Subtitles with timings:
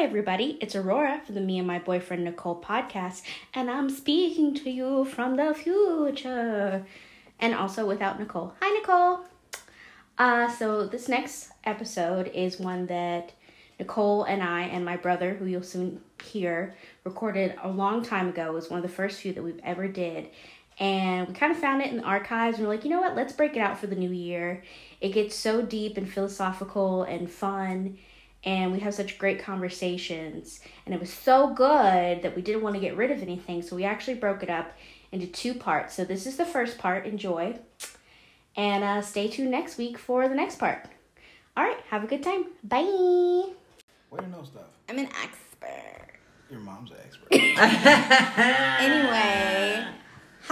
[0.00, 0.56] everybody.
[0.62, 3.20] It's Aurora for the Me and My Boyfriend Nicole podcast,
[3.52, 6.86] and I'm speaking to you from the future.
[7.38, 8.54] And also without Nicole.
[8.62, 9.20] Hi, Nicole.
[10.16, 13.32] Uh, so, this next episode is one that
[13.78, 16.74] Nicole and I and my brother, who you'll soon hear,
[17.04, 18.46] recorded a long time ago.
[18.46, 20.30] It was one of the first few that we've ever did.
[20.78, 23.16] And we kind of found it in the archives and we're like, you know what,
[23.16, 24.62] let's break it out for the new year.
[25.02, 27.98] It gets so deep and philosophical and fun
[28.44, 30.60] and we have such great conversations.
[30.86, 33.76] And it was so good that we didn't want to get rid of anything so
[33.76, 34.72] we actually broke it up
[35.12, 35.94] into two parts.
[35.94, 37.58] So this is the first part enjoy.
[38.56, 40.86] And uh, stay tuned next week for the next part.
[41.56, 42.46] All right have a good time.
[42.64, 42.80] Bye.
[44.10, 44.62] Way to know stuff.
[44.88, 46.08] i'm an expert.
[46.50, 47.32] Your mom's an expert.
[48.80, 49.86] anyway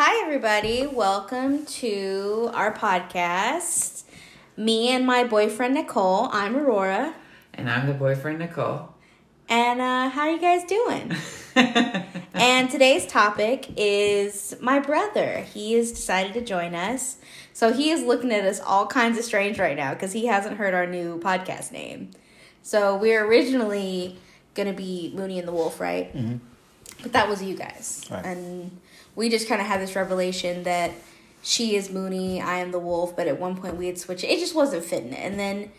[0.00, 0.86] hi everybody.
[0.86, 4.04] Welcome to our podcast.
[4.56, 6.28] Me and my boyfriend nicole.
[6.30, 7.16] I'm aurora
[7.58, 8.88] And I'm the boyfriend, Nicole.
[9.48, 11.12] and uh, how are you guys doing
[12.34, 15.40] And today's topic is my brother.
[15.40, 17.16] He has decided to join us.
[17.52, 20.56] So he is looking at us all kinds of strange right now because he hasn't
[20.56, 22.12] heard our new podcast name.
[22.62, 24.16] So we're originally
[24.54, 26.14] going to be Mooney and the Wolf, right?
[26.14, 26.36] Mm-hmm.
[27.02, 28.06] But that was you guys.
[28.08, 28.24] Right.
[28.24, 28.78] And
[29.16, 30.92] we just kind of had this revelation that
[31.42, 34.22] she is Mooney, I am the Wolf, but at one point we had switched.
[34.24, 35.14] It just wasn't fitting.
[35.14, 35.72] And then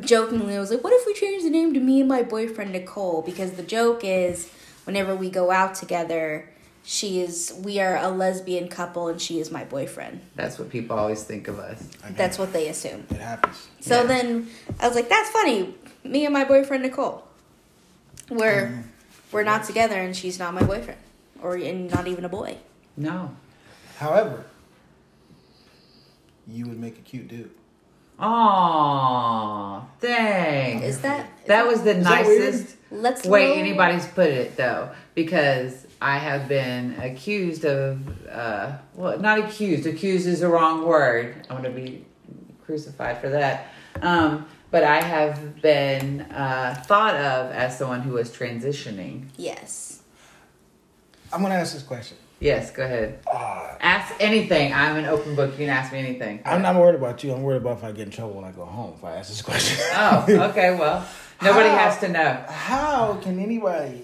[0.00, 2.72] jokingly I was like, what if we change the name to me and my boyfriend
[2.72, 3.22] Nicole?
[3.22, 4.50] Because the joke is
[4.84, 6.48] whenever we go out together,
[6.84, 10.20] she is we are a lesbian couple and she is my boyfriend.
[10.34, 11.82] That's what people always think of us.
[12.02, 13.06] I mean, That's what they assume.
[13.10, 13.68] it happens.
[13.80, 14.06] So Yeah.
[14.06, 14.48] then
[14.80, 15.74] I was like, that's funny.
[16.04, 17.24] Me and my boyfriend Nicole.
[18.30, 18.82] We're Mhm.
[19.32, 21.00] we're not together and she's not my boyfriend.
[21.42, 22.58] Or and not even a boy.
[22.96, 23.30] No.
[23.98, 24.44] However,
[26.48, 27.50] you would make a cute dude.
[28.18, 30.82] Aw, dang.
[30.82, 34.90] Is that that was the Is that nicest let's way roll- anybody's put it, though,
[35.14, 39.86] because I have been accused of, uh, well, not accused.
[39.86, 41.46] Accused is the wrong word.
[41.50, 42.04] I'm going to be
[42.64, 43.68] crucified for that.
[44.02, 49.26] Um, but I have been uh, thought of as someone who was transitioning.
[49.36, 50.02] Yes.
[51.32, 52.16] I'm gonna ask this question.
[52.38, 53.20] Yes, go ahead.
[53.32, 54.72] Uh, Ask anything.
[54.72, 55.52] I'm an open book.
[55.52, 56.42] You can ask me anything.
[56.44, 57.32] I'm not worried about you.
[57.32, 59.28] I'm worried about if I get in trouble when I go home if I ask
[59.30, 59.78] this question.
[59.94, 60.76] Oh, okay.
[60.76, 61.06] Well,
[61.42, 62.44] nobody How- has to know.
[62.48, 64.02] How can anybody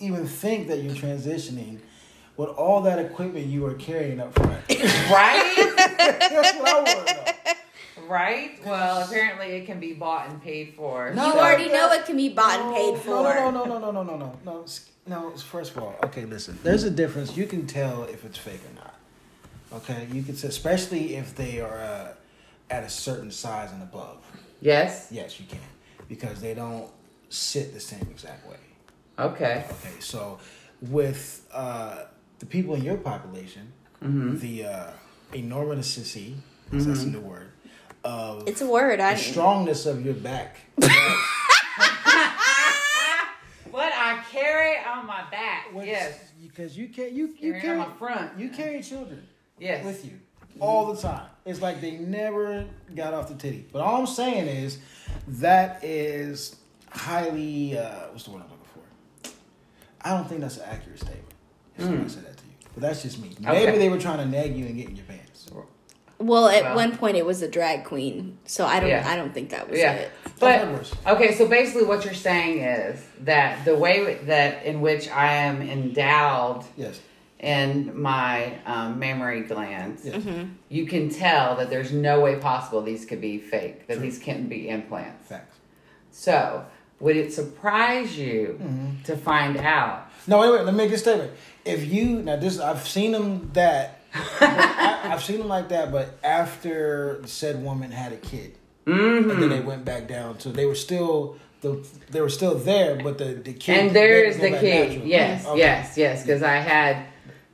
[0.00, 1.78] even think that you're transitioning
[2.36, 4.52] with all that equipment you are carrying up front?
[5.10, 5.74] Right?
[5.76, 7.52] That's what I want to know.
[8.08, 8.58] Right?
[8.64, 11.12] Well, apparently it can be bought and paid for.
[11.14, 11.38] No, you so.
[11.38, 13.10] already know it can be bought no, and paid for.
[13.10, 14.64] No, no, no, no, no, no, no, no.
[15.06, 16.58] No, first of all, okay, listen.
[16.62, 17.36] There's a difference.
[17.36, 18.94] You can tell if it's fake or not.
[19.72, 22.12] Okay, you can, tell, especially if they are uh,
[22.70, 24.18] at a certain size and above.
[24.60, 25.08] Yes.
[25.10, 25.60] Yes, you can,
[26.08, 26.90] because they don't
[27.30, 28.56] sit the same exact way.
[29.18, 29.64] Okay.
[29.70, 30.38] Okay, so
[30.82, 32.04] with uh,
[32.38, 34.38] the people in your population, mm-hmm.
[34.38, 34.90] the uh,
[35.34, 36.36] enormity,
[36.70, 36.78] mm-hmm.
[36.78, 37.50] that's a new word,
[38.04, 39.00] of It's a word.
[39.00, 40.56] I the strongness of your back.
[43.70, 45.72] what I carry on my back.
[45.72, 46.18] Which- Yes.
[46.42, 48.38] because you can you you Carry carry on my front.
[48.38, 49.26] you carry children
[49.58, 49.84] Yes.
[49.84, 50.12] with you
[50.60, 51.26] all the time.
[51.44, 52.64] It's like they never
[52.94, 53.66] got off the titty.
[53.72, 54.78] But all I'm saying is
[55.28, 56.56] that is
[56.90, 59.30] highly uh, what's the word I'm looking for?
[60.02, 61.24] I don't think that's an accurate statement.
[61.76, 63.36] If somebody said that to you, but that's just me.
[63.40, 63.78] Maybe Okay.
[63.78, 65.27] they were trying to nag you and get in your pants.
[66.20, 66.74] Well, at Well.
[66.74, 68.88] one point it was a drag queen, so I don't.
[68.88, 69.04] Yeah.
[69.06, 69.92] I don't think that was Yeah.
[69.92, 70.10] it.
[70.40, 70.68] But
[71.06, 75.62] okay, so basically, what you're saying is that the way that in which I am
[75.62, 77.00] endowed Yes.
[77.38, 80.16] in my um, mammary glands, Yes.
[80.16, 80.44] Mm-hmm.
[80.68, 83.86] you can tell that there's no way possible these could be fake.
[83.86, 84.02] That True.
[84.02, 85.28] these can't be implants.
[85.28, 85.56] Facts.
[86.10, 86.64] So,
[86.98, 89.02] would it surprise you Mm-hmm.
[89.04, 90.10] to find out?
[90.26, 90.64] No, wait, wait.
[90.64, 91.30] Let me make this statement.
[91.64, 93.97] If you now, this I've seen them that.
[94.14, 98.54] I, I've seen them like that, but after said woman had a kid,
[98.86, 99.30] Mm-hmm.
[99.30, 102.96] and then they went back down So they were still the they were still there,
[102.96, 104.70] but the the kid And there's the go back key.
[104.70, 105.06] natural.
[105.06, 105.58] Yes, Okay.
[105.58, 106.22] yes, yes.
[106.22, 107.04] Because I had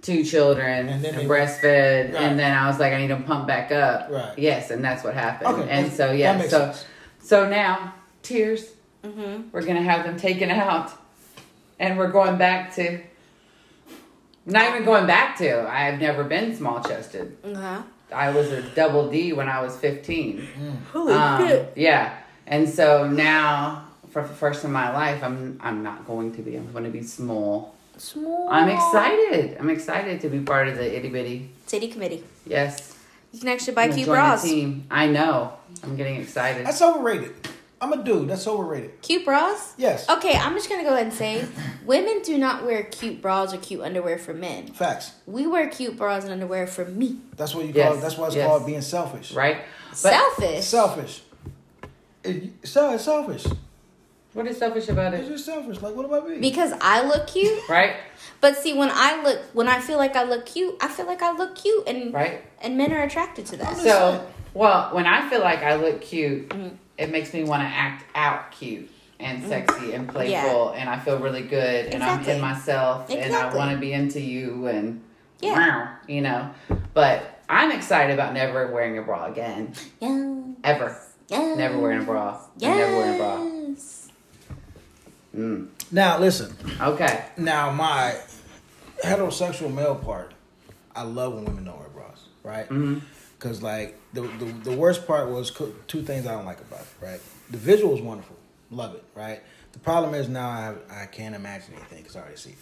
[0.01, 2.23] two children And and, then they- breastfed, Right.
[2.23, 4.11] and then I was like, I need to pump back up.
[4.11, 4.39] Right.
[4.39, 5.49] Yes, and that's what happened.
[5.59, 6.85] Okay, and that- so that yeah, makes so sense.
[7.21, 8.71] so now tears.
[9.03, 9.49] Mm-hmm.
[9.51, 10.93] We're gonna have them taken out,
[11.81, 13.01] and we're going back to.
[14.47, 15.69] Not even going back to.
[15.69, 17.37] I have never been small chested.
[17.45, 17.83] Uh-huh.
[18.13, 20.47] I was a double D when I was fifteen.
[20.93, 21.73] Holy Um, shit!
[21.77, 26.43] yeah, and so now for the first in my life, I'm I'm not going to
[26.43, 26.57] be.
[26.57, 27.75] I'm going to be small.
[27.97, 28.49] Small.
[28.51, 29.57] I'm excited.
[29.59, 31.51] I'm excited to be part of the itty bitty.
[31.67, 32.23] City committee.
[32.47, 32.97] Yes.
[33.33, 34.43] You can actually buy I'm cute bras.
[34.45, 34.85] Team.
[34.91, 35.55] I know.
[35.83, 36.67] I'm getting excited.
[36.67, 37.33] That's overrated.
[37.85, 38.29] I'm a dude.
[38.31, 39.03] That's overrated.
[39.03, 39.75] Cute bras?
[39.77, 40.09] Yes.
[40.09, 41.45] Okay, I'm just gonna go ahead and say
[41.85, 44.69] women do not wear cute bras or cute underwear for men.
[44.69, 45.13] Facts.
[45.27, 47.19] We wear cute bras and underwear for me.
[47.37, 48.01] That's what you Yes, call.
[48.01, 48.47] That's why it's yes.
[48.47, 49.33] called being selfish.
[49.33, 49.59] right?
[49.91, 50.65] But Selfish.
[50.65, 51.23] Selfish.
[52.25, 53.47] It, so it's selfish.
[54.33, 55.21] what is selfish about it?
[55.21, 55.83] It's just selfish.
[55.83, 56.39] Like what about me?
[56.39, 57.69] because I look cute.
[57.69, 57.97] Right?
[58.41, 61.21] But see, when I look, when I feel like I look cute, I feel like
[61.23, 62.43] I look cute, and Right?
[62.63, 63.77] and men are attracted to that.
[63.77, 66.77] So, well, when I feel like I look cute, Mm-hmm.
[66.99, 71.19] It makes me want to act out cute and sexy and playful, and I feel
[71.19, 75.03] really good, and I'm in myself, and I want to be into you, and
[75.41, 75.53] Yeah.
[75.55, 76.51] wow, you know.
[76.95, 80.33] But I'm excited about never wearing a bra again, Yeah.
[80.65, 80.97] ever.
[81.29, 81.57] Yes.
[81.57, 82.39] Never wearing a bra.
[82.63, 83.45] I'm never wearing a bra.
[83.69, 84.09] Yes.
[85.37, 85.69] Mm.
[85.91, 86.55] now listen.
[86.81, 87.25] Okay.
[87.37, 88.15] Now my
[89.03, 90.33] heterosexual male part,
[90.95, 92.69] I love when women don't wear bras, right?
[92.69, 93.01] Mhm.
[93.45, 96.81] Because like the, the the worst part was co- two things I don't like about
[96.81, 97.21] it, right?
[97.51, 98.37] The visual is wonderful,
[98.71, 99.43] love it, right?
[99.73, 102.57] The problem is now I I can't imagine anything because I already see it,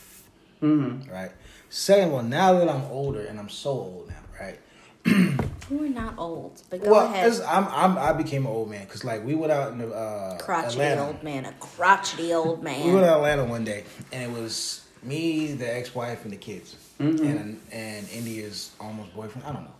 [0.67, 1.08] Mm-hmm.
[1.08, 1.31] right?
[1.70, 4.58] Second of all, now that I'm older and I'm so old now, right?
[5.70, 7.28] We're not old, but go well, ahead.
[7.28, 9.88] it's- I'm, I'm I became an old man because like we went out in the
[9.94, 11.06] uh, crotchety Atlanta.
[11.06, 12.85] old man, a crotchety old man.
[12.88, 16.75] We went to Atlanta one day, and it was me, the ex-wife, and the kids,
[16.99, 19.46] and and India's almost boyfriend.
[19.46, 19.75] I don't know.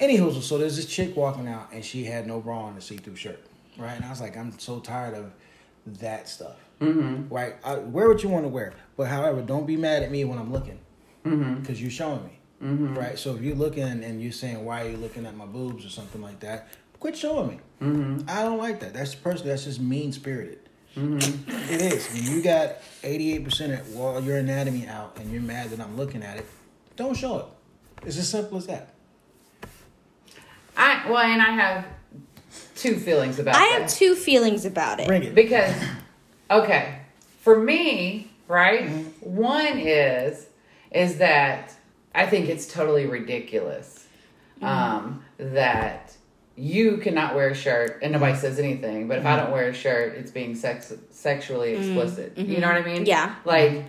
[0.00, 3.16] Anywho, so there's this chick walking out, and she had no bra on, a see-through
[3.16, 3.40] shirt,
[3.78, 3.94] right?
[3.94, 5.32] And I was like, I'm so tired of
[6.00, 7.32] that stuff, Mm-hmm.
[7.32, 7.54] right?
[7.64, 10.38] I, wear what you want to wear, but however, don't be mad at me when
[10.38, 10.78] I'm looking,
[11.24, 11.60] Mm-hmm.
[11.60, 12.94] because you're showing me, Mm-hmm.
[12.98, 13.18] right?
[13.18, 15.90] So if you're looking and you're saying, why are you looking at my boobs or
[15.90, 16.68] something like that,
[16.98, 17.58] quit showing me.
[17.80, 18.28] Mm-hmm.
[18.28, 18.94] I don't like that.
[18.94, 20.58] That's personally, that's just mean spirited.
[20.96, 21.50] Mm-hmm.
[21.72, 22.08] It is.
[22.12, 26.22] When you got 88% of well, your anatomy out and you're mad that I'm looking
[26.22, 26.46] at it,
[26.96, 27.44] don't show it.
[28.06, 28.93] It's as simple as that.
[30.76, 31.86] I well, and I have
[32.74, 33.58] two feelings about it.
[33.58, 33.80] I that.
[33.82, 35.06] have two feelings about it.
[35.06, 35.34] Bring it.
[35.34, 35.74] Because,
[36.50, 36.98] okay,
[37.40, 38.84] for me, right?
[38.88, 39.34] Mm-hmm.
[39.36, 40.46] One is
[40.90, 41.72] is that
[42.14, 44.00] I think it's totally ridiculous
[44.62, 44.66] Mm-hmm.
[44.66, 46.14] um, that
[46.56, 49.74] you cannot wear a shirt and nobody says anything, but if I don't wear a
[49.74, 52.38] shirt, it's being sex sexually explicit.
[52.38, 52.98] You know what I mean?
[52.98, 53.04] Mm-hmm.
[53.06, 53.34] Yeah.
[53.44, 53.86] Like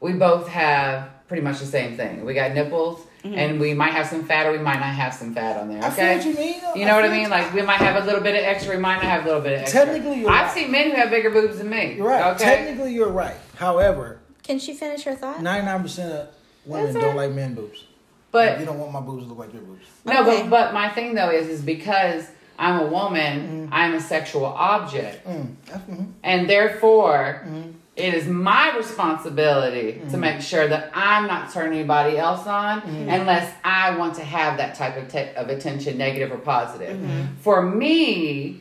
[0.00, 2.24] we both have pretty much the same thing.
[2.24, 3.06] We got nipples.
[3.24, 3.34] Mm-hmm.
[3.38, 5.82] And we might have some fat, or we might not have some fat on there.
[5.82, 6.60] I Okay, what you mean.
[6.60, 6.74] though.
[6.74, 7.30] you know what I mean?
[7.30, 9.40] Like we might have a little bit of extra, we might not have a little
[9.40, 9.86] bit of extra.
[9.86, 10.54] Technically, you're I've right.
[10.54, 11.94] seen men who have bigger boobs than me.
[11.94, 12.34] You're right.
[12.34, 12.44] Okay.
[12.44, 13.36] Technically, you're right.
[13.56, 15.38] However, Can she finish her thought?
[15.38, 16.28] 99% of
[16.66, 17.26] women That's don't right.
[17.28, 17.84] like men boobs.
[18.30, 19.86] But you don't want my boobs to look like your boobs.
[20.04, 20.42] no, Okay.
[20.42, 22.28] but but my thing though is is because
[22.58, 26.04] I'm a woman, I'm a sexual object, mm-hmm.
[26.22, 27.46] and therefore
[27.96, 30.18] it is my responsibility to mm.
[30.18, 33.20] make sure that I'm not turning anybody else on mm.
[33.20, 36.96] unless I want to have that type of te- of attention, negative or positive.
[36.96, 37.36] Mm-hmm.
[37.36, 38.60] For me,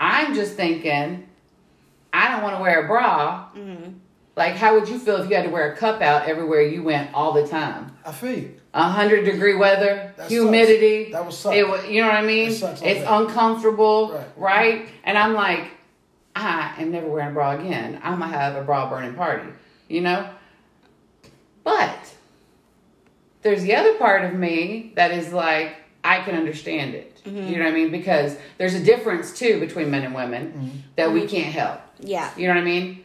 [0.00, 1.28] I'm just thinking,
[2.14, 3.48] I don't want to wear a bra.
[3.54, 3.90] Mm-hmm.
[4.36, 6.82] Like, how would you feel if you had to wear a cup out everywhere you
[6.82, 7.94] went all the time?
[8.06, 8.54] I feel you.
[8.72, 11.04] A hundred degree weather, That humidity.
[11.04, 11.12] sucks.
[11.12, 11.54] That was suck.
[11.54, 12.48] It you know what I mean?
[12.48, 14.26] It sucks it's uncomfortable, Right.
[14.36, 14.88] right.
[15.04, 15.72] And I'm like,
[16.34, 18.00] I am never wearing a bra again.
[18.02, 19.48] I'm gonna have a bra burning party,
[19.88, 20.28] you know.
[21.64, 22.14] But
[23.42, 27.20] there's the other part of me that is like, I can understand it.
[27.24, 27.36] Mm-hmm.
[27.48, 27.90] You know what I mean?
[27.90, 30.78] Because there's a difference too between men and women Mm-hmm.
[30.96, 31.80] that we can't help.
[32.00, 32.30] Yeah.
[32.36, 33.04] You know what I mean?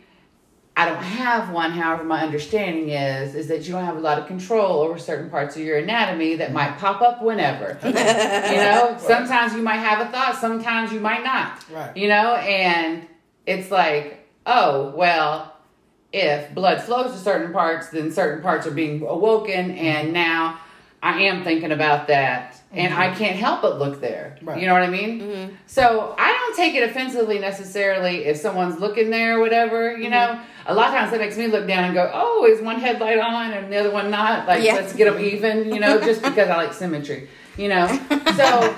[0.76, 1.72] I don't have one.
[1.72, 5.28] However, my understanding is is that you don't have a lot of control over certain
[5.30, 7.80] parts of your anatomy that might pop up whenever.
[7.84, 11.64] you know, sometimes you might have a thought, sometimes you might not.
[11.72, 11.98] Right.
[11.98, 13.07] You know, and
[13.47, 15.56] it's like, oh well,
[16.13, 20.13] if blood flows to certain parts, then certain parts are being awoken, and mm-hmm.
[20.13, 20.59] now
[21.01, 23.18] I am thinking about that, and I mm-hmm.
[23.18, 24.37] can't help but look there.
[24.42, 24.59] Right.
[24.59, 25.21] You know what I mean?
[25.21, 25.54] Mm-hmm.
[25.66, 29.97] So I don't take it offensively necessarily if someone's looking there or whatever.
[29.97, 32.61] You know, a lot of times that makes me look down and go, "Oh, is
[32.61, 34.47] one headlight on and the other one not?
[34.47, 34.75] Like, Yeah.
[34.75, 37.30] let's get them even." You know, just because I like symmetry.
[37.57, 37.87] You know,
[38.35, 38.75] so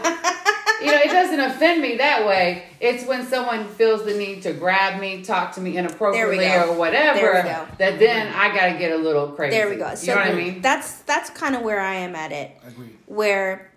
[0.82, 2.64] you know, it doesn't offend me that way.
[2.80, 7.20] It's when someone feels the need to grab me, talk to me inappropriately or whatever,
[7.20, 7.68] There we go.
[7.78, 9.58] that then I gotta get a little crazy.
[9.58, 9.96] There we go.
[9.96, 10.62] So you know what I mean?
[10.62, 12.52] That's that's kind of where I am at it.
[12.66, 12.98] Agreed.
[13.08, 13.72] Where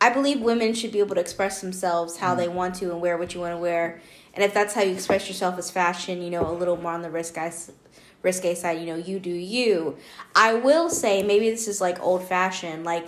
[0.00, 2.40] I believe women should be able to express themselves how Mm-hmm.
[2.40, 4.00] they want to and wear what you want to wear.
[4.34, 7.00] And if that's how you express yourself as fashion, you know, a little more on
[7.00, 7.72] the risk guys
[8.22, 9.96] risque side, you know, you do you.
[10.34, 13.06] I will say maybe this is like old fashioned, like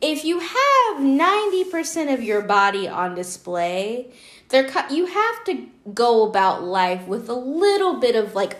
[0.00, 4.12] if you have 90% of your body on display,
[4.48, 8.58] there you have to go about life with a little bit of like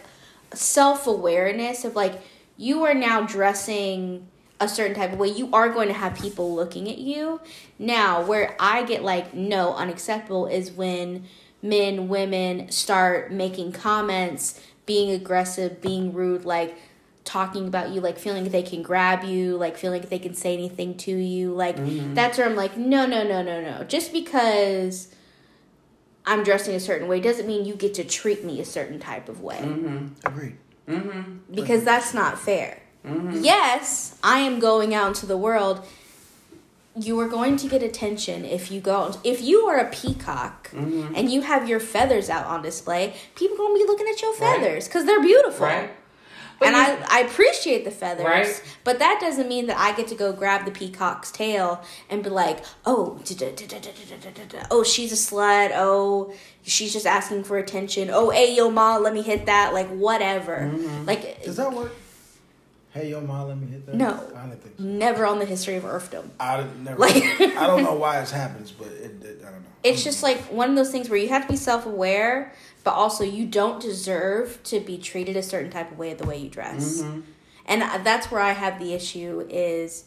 [0.53, 2.21] self-awareness of like
[2.57, 4.27] you are now dressing
[4.59, 5.29] a certain type of way.
[5.29, 7.41] You are going to have people looking at you.
[7.79, 11.27] Now, where I get like no unacceptable is when
[11.63, 16.79] men, women start making comments, being aggressive, being rude, like
[17.27, 20.33] talking about you, like feeling like they can grab you, like feeling like they can
[20.33, 21.53] say anything to you.
[21.53, 22.15] Like mm-hmm.
[22.15, 23.85] that's where I'm like, no, no, no, no, no.
[23.85, 25.15] Just because
[26.25, 29.29] I'm dressing a certain way doesn't mean you get to treat me a certain type
[29.29, 30.07] of way mm-hmm.
[30.25, 30.57] Agreed.
[30.89, 31.55] Mm-hmm.
[31.55, 32.83] because that's not fair.
[33.35, 35.87] Yes, I am going out into the world.
[36.99, 39.15] You are going to get attention if you go.
[39.23, 43.59] If you are a peacock and you have your feathers out on display, people are
[43.59, 45.67] going to be looking at your feathers because they're beautiful.
[45.67, 45.91] Right.
[46.59, 48.63] But and you- I, I appreciate the feathers, Right.
[48.83, 52.31] but that doesn't mean that I get to go grab the peacock's tail and be
[52.31, 53.19] like, oh,
[54.71, 55.73] oh, she's a slut.
[55.75, 56.33] Oh,
[56.63, 58.09] she's just asking for attention.
[58.11, 59.75] Oh, hey, yo, ma, let me hit that.
[59.75, 60.71] Like, whatever.
[60.73, 61.05] Mm-hmm.
[61.07, 61.93] Like, Does that work?
[62.91, 63.95] Hey, yo, ma, let me hit that.
[63.95, 64.15] No.
[64.35, 64.83] I don't think so.
[64.83, 66.31] never on the history of earthdom.
[66.41, 66.99] I never.
[66.99, 69.69] Like- I don't know why it happens, but it, it, I don't know.
[69.83, 72.53] It's just like one of those things where you have to be self aware,
[72.87, 76.39] but also you don't deserve to be treated a certain type of way the way
[76.39, 77.03] you dress.
[77.67, 80.05] And uh, that's where I have the issue is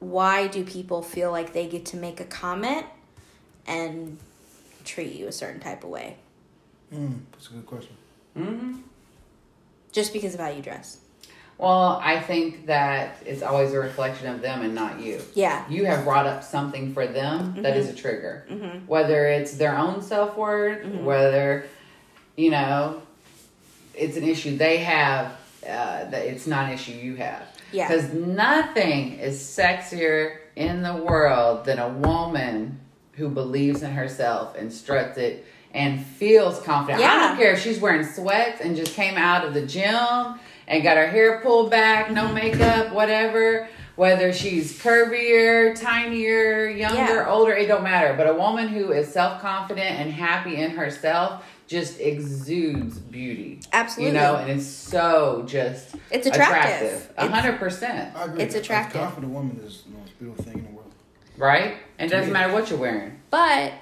[0.00, 2.86] why do people feel like they get to make a comment
[3.66, 4.16] and
[4.86, 6.16] treat you a certain type of way
[6.94, 7.94] Mm, that's a good question.
[8.38, 8.76] Mm-hmm.
[9.92, 10.98] just because of how you dress?
[11.58, 15.20] Well, I think that it's always a reflection of them and not you.
[15.34, 15.64] Yeah.
[15.68, 17.78] You have brought up something for them that Mm-hmm.
[17.80, 18.46] is a trigger.
[18.86, 21.66] Whether it's their own self worth, whether,
[22.36, 23.02] you know,
[23.94, 27.46] it's an issue they have, uh, that it's not an issue you have.
[27.72, 27.88] Yeah.
[27.88, 32.80] Because nothing is sexier in the world than a woman
[33.12, 37.00] who believes in herself and struts it and feels confident.
[37.00, 37.12] Yeah.
[37.12, 40.82] I don't care if she's wearing sweats and just came out of the gym and
[40.82, 43.68] got her hair pulled back, no makeup, whatever.
[43.96, 47.28] Whether she's curvier, tinier, younger, Yeah.
[47.30, 48.14] older, it don't matter.
[48.16, 53.60] But a woman who is self confident and happy in herself just exudes beauty.
[53.72, 54.14] Absolutely.
[54.14, 57.12] You know, and it's so just It's attractive.
[57.16, 58.14] A hundred percent.
[58.16, 58.42] I agree.
[58.42, 59.00] It's attractive.
[59.00, 60.92] A confident woman is the most beautiful thing in the world.
[61.36, 61.76] Right?
[61.98, 62.32] And it doesn't me.
[62.32, 63.20] matter what you're wearing.
[63.30, 63.72] But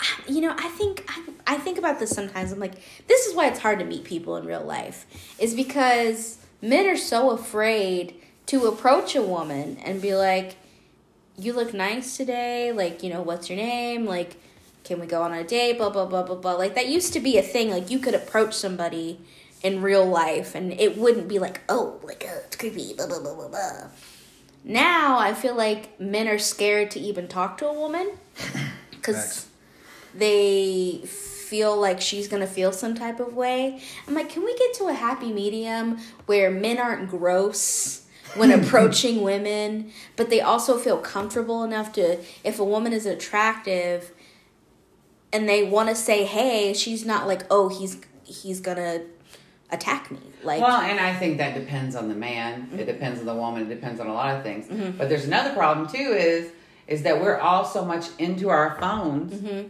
[0.00, 2.50] um, you know, I think I, I think about this sometimes.
[2.50, 2.74] I'm like,
[3.06, 5.06] this is why it's hard to meet people in real life.
[5.38, 8.14] Is because men are so afraid
[8.48, 10.56] to approach a woman and be like,
[11.38, 14.04] "You look nice today." Like, you know, what's your name?
[14.04, 14.36] Like,
[14.84, 15.78] can we go on a date?
[15.78, 16.54] Blah blah blah blah blah.
[16.54, 17.70] Like that used to be a thing.
[17.70, 19.20] Like you could approach somebody
[19.62, 23.20] in real life and it wouldn't be like, "Oh, like uh, it's creepy." Blah blah
[23.20, 23.88] blah blah blah.
[24.64, 28.12] Now I feel like men are scared to even talk to a woman
[28.90, 29.46] because
[30.14, 33.80] they feel like she's gonna feel some type of way.
[34.06, 39.22] I'm like, can we get to a happy medium where men aren't gross when approaching
[39.22, 44.12] women, but they also feel comfortable enough to, if a woman is attractive
[45.32, 49.02] and they want to say, hey, she's not like, oh, he's he's gonna
[49.70, 50.18] attack me.
[50.42, 52.68] Like, Well, and I think that depends on the man.
[52.72, 52.86] It mm-hmm.
[52.86, 53.62] depends on the woman.
[53.62, 54.66] It depends on a lot of things.
[54.66, 54.96] Mm-hmm.
[54.96, 56.12] But there's another problem too.
[56.12, 56.52] Is
[56.86, 59.68] is that we're all so much into our phones mm-hmm.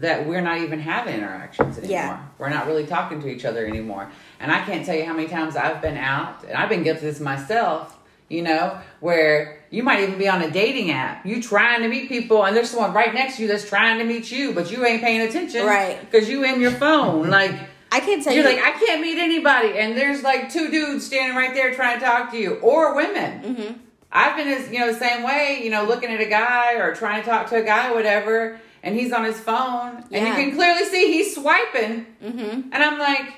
[0.00, 1.92] that we're not even having interactions anymore.
[1.92, 2.26] Yeah.
[2.38, 4.10] We're not really talking to each other anymore.
[4.40, 7.06] And I can't tell you how many times I've been out, and I've been guilty
[7.06, 7.92] of this myself.
[8.28, 12.08] You know, where you might even be on a dating app, you trying to meet
[12.08, 14.84] people, and there's someone right next to you that's trying to meet you, but you
[14.84, 16.00] ain't paying attention, Right.
[16.00, 17.52] Because you in your phone, like.
[17.92, 18.50] I can't tell You're you.
[18.50, 22.00] Are like, I can't meet anybody, and there's like two dudes standing right there trying
[22.00, 23.42] to talk to you, or women.
[23.42, 23.78] Mm-hmm.
[24.10, 25.60] I've been, as you know, the same way.
[25.62, 28.96] You know, looking at a guy or trying to talk to a guy, whatever, and
[28.96, 32.72] he's on his phone, and you can clearly see he's swiping, mm-hmm.
[32.72, 33.34] and I'm like,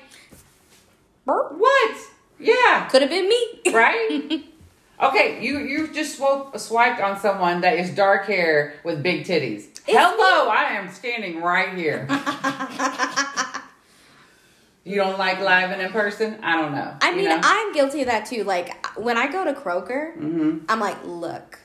[1.33, 1.97] what?
[2.39, 3.61] Yeah, Could have been me.
[3.73, 4.43] right.
[5.01, 9.65] okay, you you just swope, swiped on someone that is dark hair with big titties.
[9.85, 12.07] Hello, I am standing right here.
[14.85, 16.39] You don't like live and in person?
[16.41, 16.95] I don't know.
[17.01, 17.39] I you mean, know?
[17.43, 18.43] I'm guilty of that too.
[18.43, 20.61] Like when I go to Kroger, Mhm.
[20.69, 21.59] I'm like, look,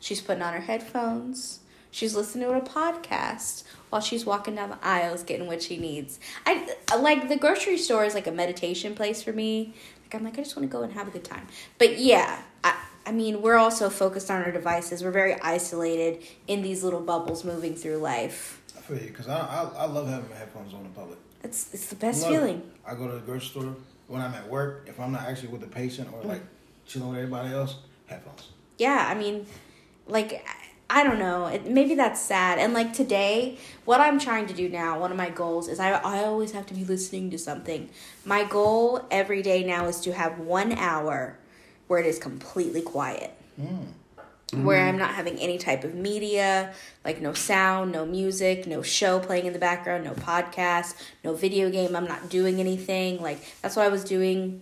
[0.00, 1.60] she's putting on her headphones.
[1.90, 6.18] She's listening to a podcast while she's walking down the aisles getting what she needs.
[6.46, 9.74] I like the grocery store is like a meditation place for me.
[10.04, 11.46] Like I'm like, I just want to go and have a good time.
[11.78, 15.04] But yeah, I I mean, we're also focused on our devices.
[15.04, 18.62] We're very isolated in these little bubbles moving through life.
[18.76, 21.18] I feel you because I, I I love having my headphones on in public.
[21.44, 22.34] It's it's the best Love it.
[22.34, 22.62] feeling.
[22.86, 23.76] I go to the grocery store
[24.08, 24.86] when I'm at work.
[24.88, 26.28] If I'm not actually with the patient or mm.
[26.28, 26.42] like
[26.86, 28.48] chilling with everybody else, headphones.
[28.78, 29.46] yeah i mean
[30.06, 30.44] like
[30.98, 34.68] i don't know it, maybe that's sad and like today what i'm trying to do
[34.68, 37.88] now one of my goals is I, I always have to be listening to something
[38.24, 41.38] my goal every day now is to have one hour
[41.88, 44.64] where it is completely quiet Mm.
[44.64, 46.74] where I'm not having any type of media,
[47.06, 50.94] like no sound, no music, no show playing in the background, no podcast,
[51.24, 51.96] no video game.
[51.96, 53.22] I'm not doing anything.
[53.22, 54.60] Like that's what I was doing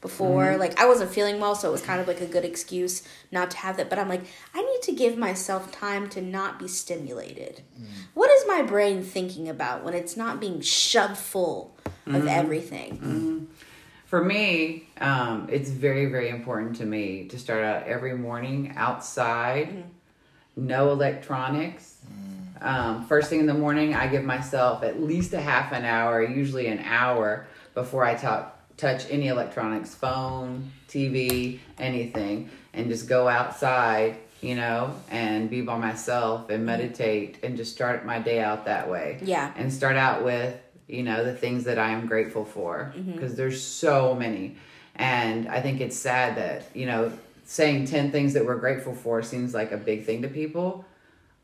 [0.00, 0.44] before.
[0.44, 0.60] Mm-hmm.
[0.60, 3.02] Like I wasn't feeling well, so it was kind of like a good excuse
[3.32, 3.90] not to have that.
[3.90, 4.24] But I'm like,
[4.54, 7.62] I need to give myself time to not be stimulated.
[7.78, 7.86] Mm.
[8.14, 12.28] What is my brain thinking about when it's not being shoved full of mm-hmm.
[12.28, 12.92] everything?
[12.98, 13.44] Mm-hmm.
[14.06, 19.84] For me, um, it's very, very important to me to start out every morning outside,
[20.56, 21.96] no electronics.
[22.06, 22.66] Mm.
[22.66, 26.22] Um, first thing in the morning, I give myself at least a half an hour,
[26.22, 33.28] usually an hour, before I talk, touch any electronics, phone, TV, anything, and just go
[33.28, 38.64] outside, you know, and be by myself and meditate and just start my day out
[38.64, 39.18] that way.
[39.22, 39.52] Yeah.
[39.56, 42.94] and start out with you know the things that i am grateful for.
[42.96, 43.12] Mm-hmm.
[43.12, 44.56] Because there's so many.
[44.96, 47.12] And i think it's sad that you know
[47.44, 50.84] saying 10 things that we're grateful for seems like a big thing to people.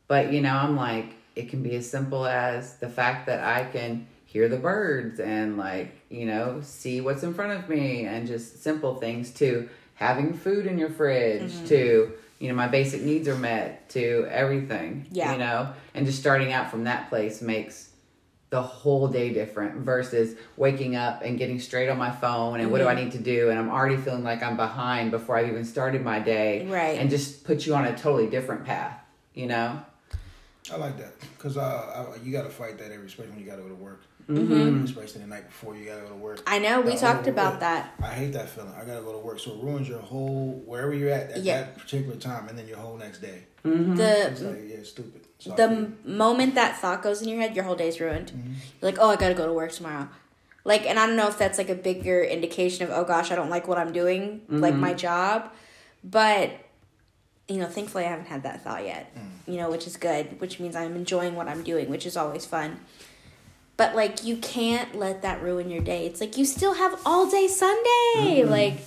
[0.07, 3.65] But you know i'm like it can be as simple as the fact that i
[3.65, 8.27] can hear the birds and like you know see what's in front of me and
[8.27, 13.29] just simple things to having food in your fridge to you know my basic needs
[13.29, 15.31] are met to everything Yeah.
[15.31, 17.91] you know and just starting out from that place makes
[18.49, 22.79] the whole day different versus waking up and getting straight on my phone and what
[22.79, 25.63] do I need to do and I'm already feeling like I'm behind before I've even
[25.63, 26.99] started my day Right.
[26.99, 28.99] and just put you on a totally different path
[29.33, 29.79] you know
[30.73, 33.57] I like that because uh, you got to fight that every, especially when you got
[33.57, 34.01] to go to work.
[34.29, 34.85] Mm-hmm.
[34.85, 36.41] Especially the night before you got to go to work.
[36.47, 37.93] I know we talked overwork- about that.
[38.01, 38.73] I hate that feeling.
[38.75, 41.61] I gotta go to work, so it ruins your whole wherever you're at at Yeah.
[41.61, 43.43] that particular time, and then your whole next day.
[43.63, 43.99] Mm-hmm.
[43.99, 45.21] It's The like yeah, stupid.
[45.37, 48.31] So the m- moment that thought goes in your head, your whole day's ruined.
[48.31, 48.53] Mm-hmm.
[48.81, 50.07] You're like, oh, I gotta go to work tomorrow.
[50.63, 53.35] Like, and I don't know if that's like a bigger indication of, oh gosh, I
[53.35, 55.51] don't like what I'm doing, like my job.
[56.03, 56.49] But,
[57.47, 59.53] you know, thankfully I haven't had that thought yet, Mm.
[59.53, 62.45] you know, which is good, which means I'm enjoying what I'm doing, which is always
[62.47, 62.79] fun.
[63.77, 66.05] But, like, you can't let that ruin your day.
[66.05, 68.41] It's like you still have all day Sunday.
[68.41, 68.49] Mm-hmm.
[68.49, 68.77] Like,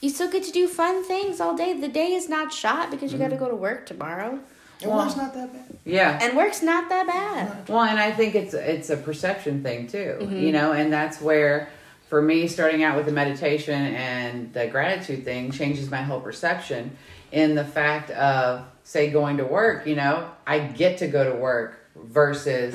[0.00, 1.72] you still get to do fun things all day.
[1.72, 3.28] The day is not shot because you Mm-hmm.
[3.30, 4.38] gotta go to work tomorrow.
[4.82, 5.78] and work's not that bad.
[5.84, 7.68] yeah And work's not that bad.
[7.68, 11.70] Well, and I think it's it's a perception thing too, you know, and that's where
[12.10, 16.96] for me starting out with the meditation and the gratitude thing changes my whole perception
[17.32, 21.36] in the fact of say going to work, you know, I get to go to
[21.36, 22.74] work versus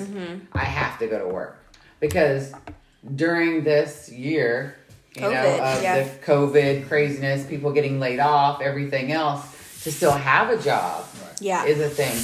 [0.53, 1.60] I have to go to work.
[2.01, 2.51] Because
[3.15, 4.75] during this year,
[5.15, 6.03] you know, COVID, of yeah.
[6.03, 9.45] the COVID craziness, people getting laid off, everything else,
[9.83, 11.05] to still have a job
[11.39, 11.63] Yeah.
[11.65, 12.17] is a thing.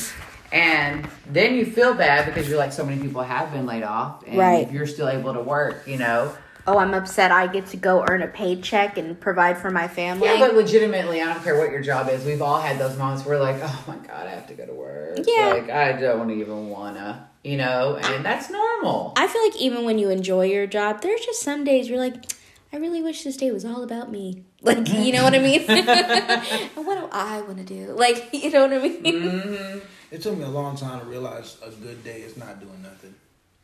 [0.52, 4.24] And then you feel bad because you're like, so many people have been laid off,
[4.26, 4.72] and Right.
[4.72, 6.32] you're still able to work, you know.
[6.68, 10.28] Oh, I'm upset I get to go earn a paycheck and provide for my family.
[10.28, 12.26] Yeah, but legitimately, I don't care what your job is.
[12.26, 14.74] We've all had those moments where, like, oh my god, I have to go to
[14.74, 15.20] work.
[15.26, 15.54] Yeah.
[15.54, 19.14] like I don't even wanna, you know, and that's normal.
[19.16, 22.26] I feel like even when you enjoy your job, there's just some days you're like,
[22.74, 24.44] I really wish this day was all about me.
[24.60, 25.62] Like, you know what I mean?
[26.74, 27.94] what do I want to do?
[27.94, 29.04] Like, you know what I mean?
[29.04, 29.80] Mm-hmm.
[30.10, 33.14] It took me a long time to realize a good day is not doing nothing,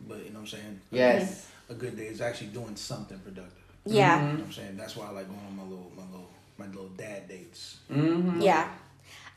[0.07, 0.81] but you know what I'm saying.
[0.91, 3.63] Yes a good day is actually doing something productive.
[3.85, 4.19] Yeah.
[4.19, 4.25] Mm-hmm.
[4.25, 4.51] You know I'm mm-hmm.
[4.51, 7.77] saying that's why I like going on my little my little my little dad dates.
[7.91, 8.41] Mm-hmm.
[8.41, 8.69] Yeah.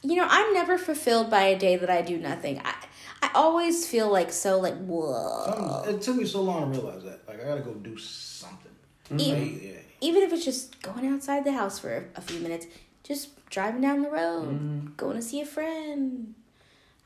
[0.02, 2.60] You know, I'm never fulfilled by a day that I do nothing.
[2.64, 2.74] I
[3.22, 5.82] I always feel like so like whoa.
[5.84, 7.26] Um, it took me so long to realize that.
[7.26, 8.72] Like I gotta go do something.
[9.10, 9.20] Mm-hmm.
[9.20, 12.66] Even, even if it's just going outside the house for a, a few minutes,
[13.02, 14.88] just driving down the road, mm-hmm.
[14.96, 16.34] going to see a friend.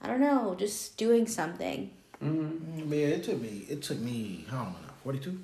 [0.03, 1.91] I don't know, just doing something.
[2.25, 2.81] Mm-hmm.
[2.81, 3.67] Mm, Man, it took me.
[3.69, 4.47] It took me.
[4.51, 5.39] I don't know 42?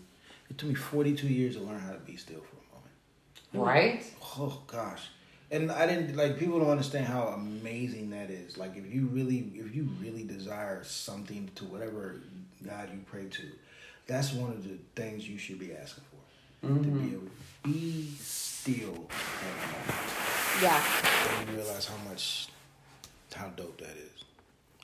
[0.50, 3.68] It took me 42 years to learn how to be still for a moment.
[3.68, 4.04] Right?
[4.38, 5.02] Oh, gosh.
[5.50, 8.58] And I didn't like people don't understand how amazing that is.
[8.58, 12.16] Like if you really if you really desire something to whatever
[12.66, 13.42] God you pray to,
[14.08, 16.66] that's one of the things you should be asking for.
[16.66, 16.82] Mm-hmm.
[16.82, 17.14] To be mm-hmm.
[17.14, 17.30] able to
[17.62, 19.08] be still
[20.60, 20.82] Yeah.
[21.38, 22.48] And realize how much
[23.32, 24.15] how dope that is.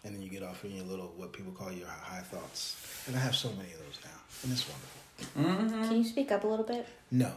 [0.04, 2.76] And then you get off in your little what people call your high thoughts.
[3.06, 4.10] And I have so many of those now.
[4.42, 5.70] And it's wonderful.
[5.72, 5.88] Mm-hmm.
[5.88, 6.86] Can you speak up a little bit?
[7.10, 7.32] No.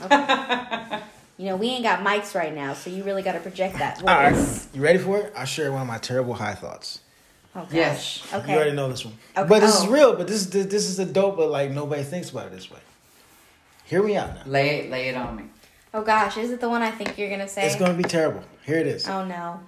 [1.36, 3.98] You know, we ain't got mics right now, so you really got to project that
[3.98, 4.08] voice.
[4.08, 4.66] All right.
[4.72, 5.32] You ready for it?
[5.36, 7.00] I'll share one of my terrible high thoughts.
[7.56, 7.72] Oh, gosh.
[7.72, 8.28] Yes.
[8.32, 8.52] Okay.
[8.52, 9.14] You already know this one.
[9.36, 9.48] Okay.
[9.48, 9.82] But this Oh.
[9.84, 10.14] is real.
[10.14, 11.36] But this is this is the dope.
[11.36, 12.78] But like nobody thinks about it this way.
[13.84, 14.42] Hear me out now.
[14.46, 15.44] Lay it, lay it on me.
[15.92, 17.66] Oh gosh, is it the one I think you're gonna say?
[17.66, 18.44] It's gonna be terrible.
[18.64, 19.08] Here it is.
[19.08, 19.58] Oh no.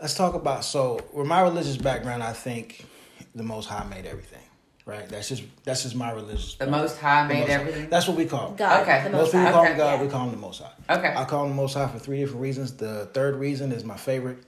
[0.00, 0.64] Let's talk about.
[0.64, 2.86] So, with my religious background, I think
[3.34, 4.42] the Most High made everything,
[4.86, 5.08] right?
[5.08, 6.54] That's just that's just my religious.
[6.54, 7.54] The Most High The made Most High.
[7.60, 7.90] everything.
[7.90, 8.50] That's what we call.
[8.50, 8.56] Him.
[8.56, 9.02] God, Okay.
[9.04, 9.52] the Most most people high.
[9.52, 9.72] call Okay.
[9.72, 9.94] him God.
[9.98, 10.02] Yeah.
[10.02, 10.96] We call him the Most High.
[10.98, 11.14] Okay.
[11.16, 12.76] I call him the Most High for three different reasons.
[12.76, 14.38] The third reason is my favorite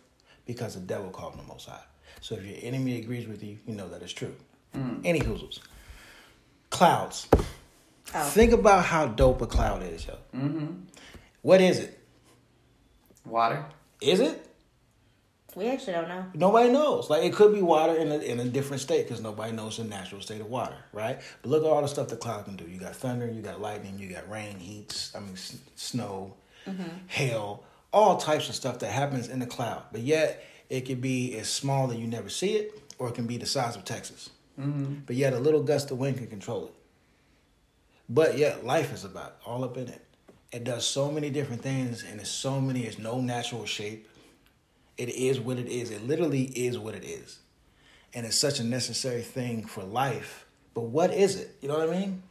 [0.47, 1.81] because the devil called him the Most High.
[2.21, 4.35] So if your enemy agrees with you, you know that it's true.
[5.05, 5.59] Any hoozles.
[6.71, 7.27] Clouds.
[8.15, 8.23] Oh.
[8.25, 10.15] Think about how dope a cloud is, yo.
[10.37, 10.67] Mm-hmm.
[11.43, 11.99] What is it?
[13.25, 13.65] Water.
[14.01, 14.47] Is it?
[15.57, 16.25] We actually don't know.
[16.35, 17.11] Nobody knows.
[17.11, 19.85] Like it could be water in a, in a different state because nobody knows the
[19.85, 21.21] natural state of water, right?
[21.43, 22.65] But look at all the stuff the cloud can do.
[22.65, 26.35] You got thunder, you got lightning, you got rain, heat, I mean s- snow,
[27.09, 29.83] hail, all types of stuff that happens in the cloud.
[29.91, 33.27] But yet it can be as small that you never see it, or it can
[33.27, 34.31] be the size of Texas.
[34.59, 35.01] Mm-hmm.
[35.07, 36.75] But yet a little gust of wind can control it.
[38.09, 40.05] But yet life is about all up in it.
[40.53, 42.83] It does so many different things, and it's so many.
[42.85, 44.09] It's no natural shape.
[44.99, 45.91] It is what it is.
[45.91, 47.39] It literally is what it is.
[48.13, 50.47] And it's such a necessary thing for life.
[50.75, 51.57] But what is it?
[51.61, 52.23] You know what I mean?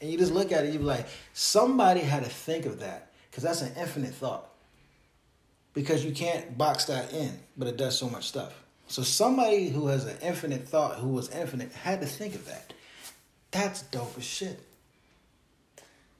[0.00, 3.12] And you just look at it, you be like, somebody had to think of that.
[3.30, 4.48] Because that's an infinite thought.
[5.72, 8.54] Because you can't box that in, but it does so much stuff.
[8.86, 12.72] So somebody who has an infinite thought, who was infinite, had to think of that.
[13.50, 14.60] That's dope as shit.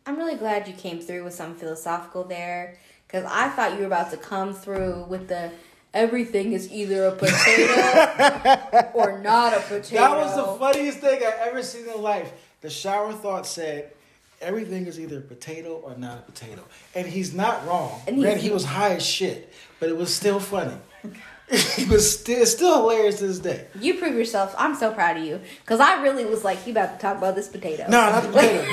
[0.06, 3.86] I'm really glad you came through with some philosophical there because I thought you were
[3.86, 5.50] about to come through with the
[5.94, 9.96] everything is either a potato or not a potato.
[9.96, 12.32] That was the funniest thing I ever seen in life.
[12.60, 13.92] The shower thought said,
[14.40, 16.62] everything is either a potato or not a potato.
[16.94, 18.00] And he's not wrong.
[18.06, 20.76] And And he's- he was high as shit, but it was still funny.
[21.48, 23.66] it was still, still hilarious to this day.
[23.78, 24.54] You prove yourself.
[24.58, 27.34] I'm so proud of you because I really was like, you about to talk about
[27.34, 27.84] this potato.
[27.88, 28.64] No, not the potato.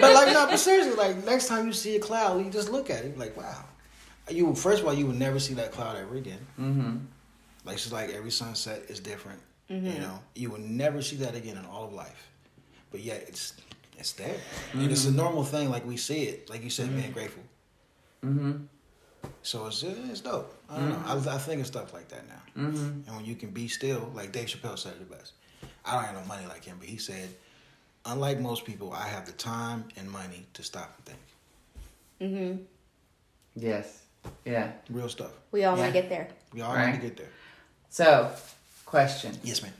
[0.00, 2.90] but like, no, but seriously, like next time you see a cloud, you just look
[2.90, 3.64] at it, like, wow.
[4.30, 6.46] You first of all, you would never see that cloud ever again.
[6.58, 6.96] Mm-hmm.
[7.64, 9.40] Like it's like every sunset is different.
[9.68, 12.30] You know, you will never see that again in all of life.
[12.90, 13.52] But yet it's
[13.98, 14.36] it's there,
[14.72, 15.68] and it's a normal thing.
[15.68, 17.42] Like we see it, like you said, being grateful.
[18.24, 18.64] Mm-hmm.
[19.42, 20.54] So it's it's dope.
[20.70, 21.02] I don't know.
[21.04, 22.62] I, I think of stuff like that now.
[22.62, 22.86] Mm-hmm.
[23.06, 25.32] And when you can be still, like Dave Chappelle said it the best.
[25.84, 27.28] I don't have no money like him, but he said,
[28.06, 32.32] unlike most people, I have the time and money to stop and think.
[32.32, 32.62] Mm-hmm.
[33.56, 34.02] Yes.
[34.44, 34.72] Yeah.
[34.90, 35.30] Real stuff.
[35.52, 35.82] We all Yeah.
[35.82, 36.28] want to get there.
[36.52, 36.92] We all Right.
[36.92, 37.28] need to get there.
[37.90, 38.32] So,
[38.86, 39.72] question: Yes, man.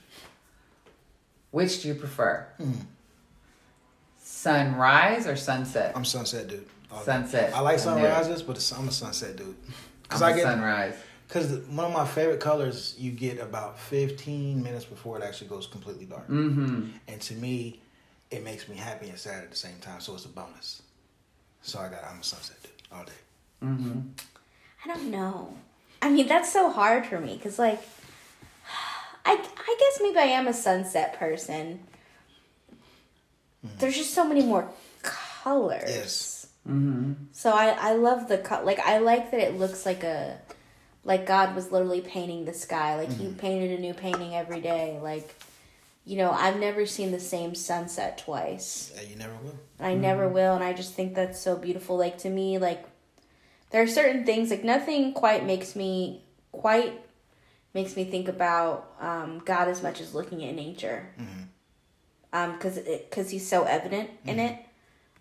[1.51, 2.45] Which do you prefer?
[2.59, 2.85] Mhm.
[4.21, 5.93] Sunrise or sunset?
[5.95, 6.67] I'm sunset dude.
[6.91, 7.05] All day.
[7.05, 7.53] Sunset.
[7.55, 8.09] I like I knew it.
[8.13, 9.55] sunrises, but it's, I'm a sunset dude.
[10.07, 10.95] Cause I'm I a get sunrise.
[11.27, 15.67] because one of my favorite colors you get about 15 minutes before it actually goes
[15.67, 16.89] completely dark, Mm-hmm.
[17.07, 17.81] and to me,
[18.31, 20.01] it makes me happy and sad at the same time.
[20.01, 20.81] So it's a bonus.
[21.61, 23.11] So I got I'm a sunset dude all day.
[23.63, 23.99] Mm-hmm.
[24.83, 25.53] I don't know.
[26.01, 27.81] I mean, that's so hard for me because, like,
[29.25, 31.81] I, I guess maybe I am a sunset person.
[33.61, 33.77] Hmm.
[33.79, 34.69] There's just so many more
[35.01, 35.83] colors.
[35.87, 36.47] Yes.
[36.67, 37.13] Mm-hmm.
[37.31, 38.65] So I, I love the cut.
[38.65, 40.39] Like, I like that it looks like a,
[41.03, 42.95] like God was literally painting the sky.
[42.95, 43.37] Like, He mm-hmm.
[43.37, 44.99] painted a new painting every day.
[45.01, 45.35] Like,
[46.05, 48.91] you know, I've never seen the same sunset twice.
[48.95, 49.59] Yeah, you never will.
[49.77, 50.33] and I never mm-hmm.
[50.33, 50.55] will.
[50.55, 51.97] And I just think that's so beautiful.
[51.97, 52.83] Like to me, like
[53.71, 56.99] there are certain things like nothing quite makes me quite
[57.73, 61.07] makes me think about um, God as much as looking at nature,
[62.33, 64.57] um, because because He's so evident in it.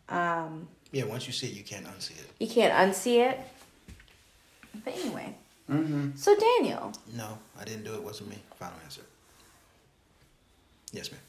[0.09, 2.31] Um, Yeah, once you see it, you can't unsee it.
[2.41, 3.39] you can't unsee it.
[4.85, 5.35] But anyway,
[5.71, 6.17] Mm-hmm.
[6.17, 8.03] so Daniel, No, I didn't do it.
[8.03, 8.37] Wasn't me.
[8.59, 9.03] Final answer.
[10.93, 11.21] Yes, ma'am.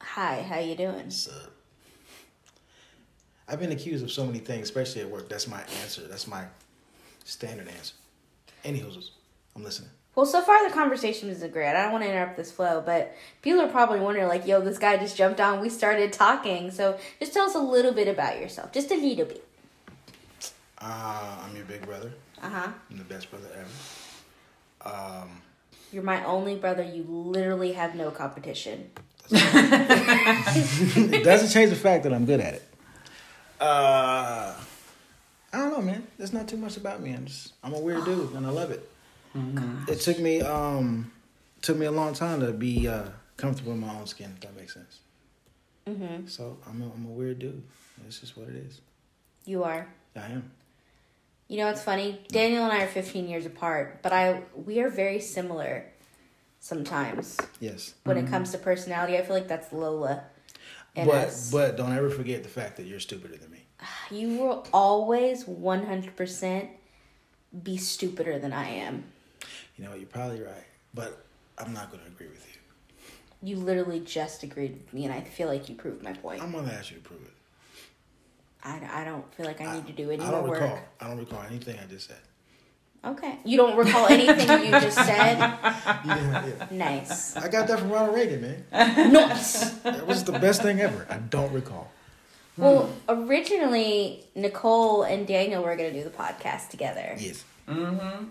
[0.00, 0.94] hi, how you doing?
[1.12, 1.52] What's up?
[3.50, 5.28] I've been accused of so many things, especially at work.
[5.28, 6.02] That's my answer.
[6.06, 6.44] That's my
[7.24, 7.94] standard answer.
[8.64, 9.10] Any hoozles.
[9.56, 9.90] I'm listening.
[10.14, 11.68] Well, so far the conversation is great.
[11.68, 14.78] I don't want to interrupt this flow, but people are probably wondering, like, yo, this
[14.78, 15.60] guy just jumped on.
[15.60, 16.70] We started talking.
[16.70, 18.72] So just tell us a little bit about yourself.
[18.72, 19.44] Just a little bit.
[20.78, 22.12] Uh, I'm your big brother.
[22.40, 22.68] Uh huh.
[22.90, 24.94] I'm the best brother ever.
[24.96, 25.42] Um,
[25.92, 26.82] You're my only brother.
[26.82, 28.90] You literally have no competition.
[29.30, 32.69] it doesn't change the fact that I'm good at it.
[33.60, 34.54] Uh,
[35.52, 36.06] I don't know, man.
[36.16, 37.12] There's not too much about me.
[37.12, 38.88] I'm just I'm a weird dude, and I love it.
[39.88, 41.12] It took me um
[41.62, 43.04] took me a long time to be uh,
[43.36, 44.32] comfortable in my own skin.
[44.34, 45.00] If that makes sense.
[45.86, 46.26] Mm-hmm.
[46.26, 47.62] So I'm a, I'm a weird dude.
[48.06, 48.80] It's just what it is.
[49.44, 49.86] You are.
[50.16, 50.50] I am.
[51.48, 52.20] You know what's funny?
[52.28, 55.84] Daniel and I are 15 years apart, but I we are very similar
[56.60, 57.94] sometimes Yes.
[58.04, 59.16] when it comes to personality.
[59.18, 60.24] I feel like that's Lola.
[60.94, 61.50] But us.
[61.50, 63.64] but don't ever forget the fact that you're stupider than me.
[64.10, 66.68] you will always 100%
[67.62, 69.04] be stupider than I am.
[69.76, 71.24] You know what you're probably right, but
[71.58, 72.44] I'm not going to agree with
[73.42, 73.48] you.
[73.48, 76.42] you literally just agreed with me, and I feel like you proved my point.
[76.42, 77.32] I'm gonna ask you to prove it.
[78.62, 80.60] I, I don't feel like I need to do any I more don't work.
[80.60, 80.78] recall.
[81.00, 82.18] I don't recall anything I just said.
[83.04, 83.38] Okay.
[83.44, 85.38] You don't recall anything you just said?
[86.04, 86.66] Yeah, yeah.
[86.70, 87.36] Nice.
[87.36, 88.64] I got that from Ronald Reagan, man.
[89.12, 89.70] Nice.
[89.80, 91.06] That was the best thing ever.
[91.08, 91.90] I don't recall.
[92.56, 97.16] Well, originally, Nicole and Daniel were going to do the podcast together.
[97.18, 97.44] Yes.
[97.66, 98.24] Mm-hmm.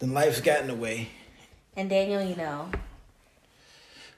[0.00, 1.10] Then life's got in the way.
[1.76, 2.70] And Daniel, you know,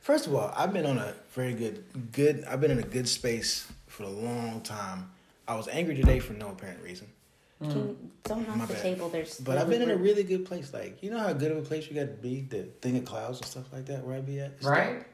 [0.00, 2.44] First of all, I've been on a very good, good.
[2.48, 5.10] I've been in a good space for a long time.
[5.46, 7.06] I was angry today for no apparent reason,
[7.60, 8.82] can, don't knock My the bad.
[8.82, 9.08] table.
[9.10, 10.72] There's but I've been in a really good place.
[10.72, 13.04] Like you know how good of a place you got to be, the thing of
[13.04, 14.04] clouds and stuff like that.
[14.04, 14.98] Where I be at, It's Right?
[15.00, 15.06] dope.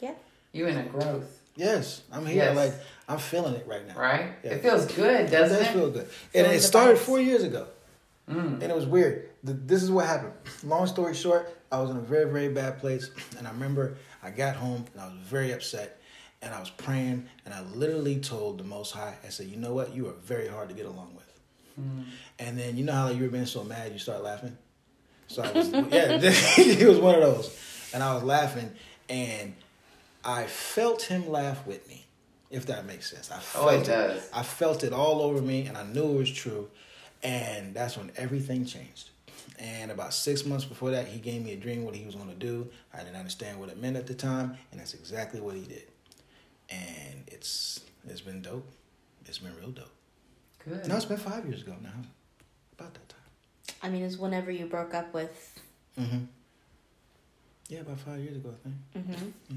[0.00, 0.14] Yeah.
[0.52, 2.36] You in a growth, Yes, I'm here.
[2.44, 2.56] Yes.
[2.56, 2.74] Like
[3.08, 3.98] I'm feeling it right now.
[3.98, 4.30] right?
[4.44, 4.52] Yeah.
[4.52, 5.72] It feels good, doesn't does it?
[5.72, 7.00] feel good, Feeling and it started vibes.
[7.00, 7.66] four years ago.
[8.30, 8.54] Mm.
[8.54, 9.30] And it was weird.
[9.42, 10.34] The, this is what happened.
[10.62, 13.10] Long story short, I was in a very, very bad place.
[13.38, 15.98] And I remember I got home and I was very upset.
[16.42, 17.26] And I was praying.
[17.46, 19.94] And I literally told the Most High, I said, You know what?
[19.94, 21.27] You are very hard to get along with.
[21.78, 22.04] Mm.
[22.38, 24.56] And then, you know how like, you were being so mad, you start laughing?
[25.28, 26.18] So I was, yeah,
[26.56, 27.90] he was one of those.
[27.94, 28.70] And I was laughing.
[29.08, 29.54] And
[30.24, 32.06] I felt him laugh with me,
[32.50, 33.30] if that makes sense.
[33.30, 34.30] I oh, felt Oh, it does.
[34.32, 36.68] I felt it all over me, and I knew it was true.
[37.22, 39.10] And that's when everything changed.
[39.58, 42.28] And about six months before that, he gave me a dream what he was going
[42.28, 42.68] to do.
[42.94, 45.84] I didn't understand what it meant at the time, and that's exactly what he did.
[46.70, 48.68] And it's it's been dope.
[49.26, 49.97] It's been real dope.
[50.64, 50.86] Good.
[50.88, 51.90] No, it's been five years ago now.
[52.78, 53.18] About that time.
[53.82, 55.60] I mean, it's whenever you broke up with.
[55.98, 56.18] Mm-hmm.
[57.68, 58.68] Yeah, about five years ago, I
[58.98, 59.06] think.
[59.06, 59.56] hmm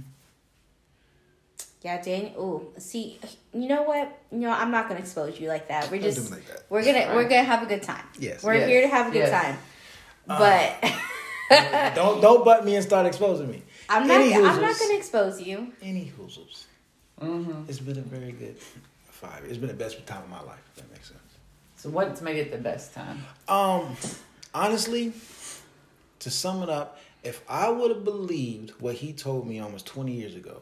[1.82, 2.34] Yeah, Daniel.
[2.38, 3.20] Oh, see,
[3.54, 4.20] you know what?
[4.32, 5.90] You know, I'm not gonna expose you like that.
[5.90, 6.64] We're just like that.
[6.70, 8.06] we're gonna we're gonna have a good time.
[8.20, 8.44] Yes.
[8.44, 8.68] We're Yes.
[8.70, 9.44] here to have a good Yes.
[9.44, 9.58] time.
[10.28, 10.38] Uh,
[10.80, 13.64] But don't don't butt me and start exposing me.
[13.90, 14.22] I'm not.
[14.22, 15.74] Any I'm not gonna expose you.
[15.82, 16.66] Any hoozles.
[17.22, 17.70] Mm-hmm.
[17.70, 18.58] It's been a very good
[19.22, 19.44] five.
[19.46, 20.60] It's been the best time of my life.
[20.76, 21.20] If that makes sense.
[21.76, 23.20] So what's made it the best time?
[23.48, 23.96] Um,
[24.54, 25.14] honestly,
[26.20, 30.14] to sum it up, if I would have believed what he told me almost twenty
[30.14, 30.62] years ago,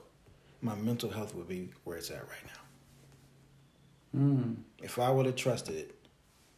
[0.62, 4.22] my mental health would be where it's at right now.
[4.22, 4.56] Mm.
[4.82, 5.96] If I would have trusted it,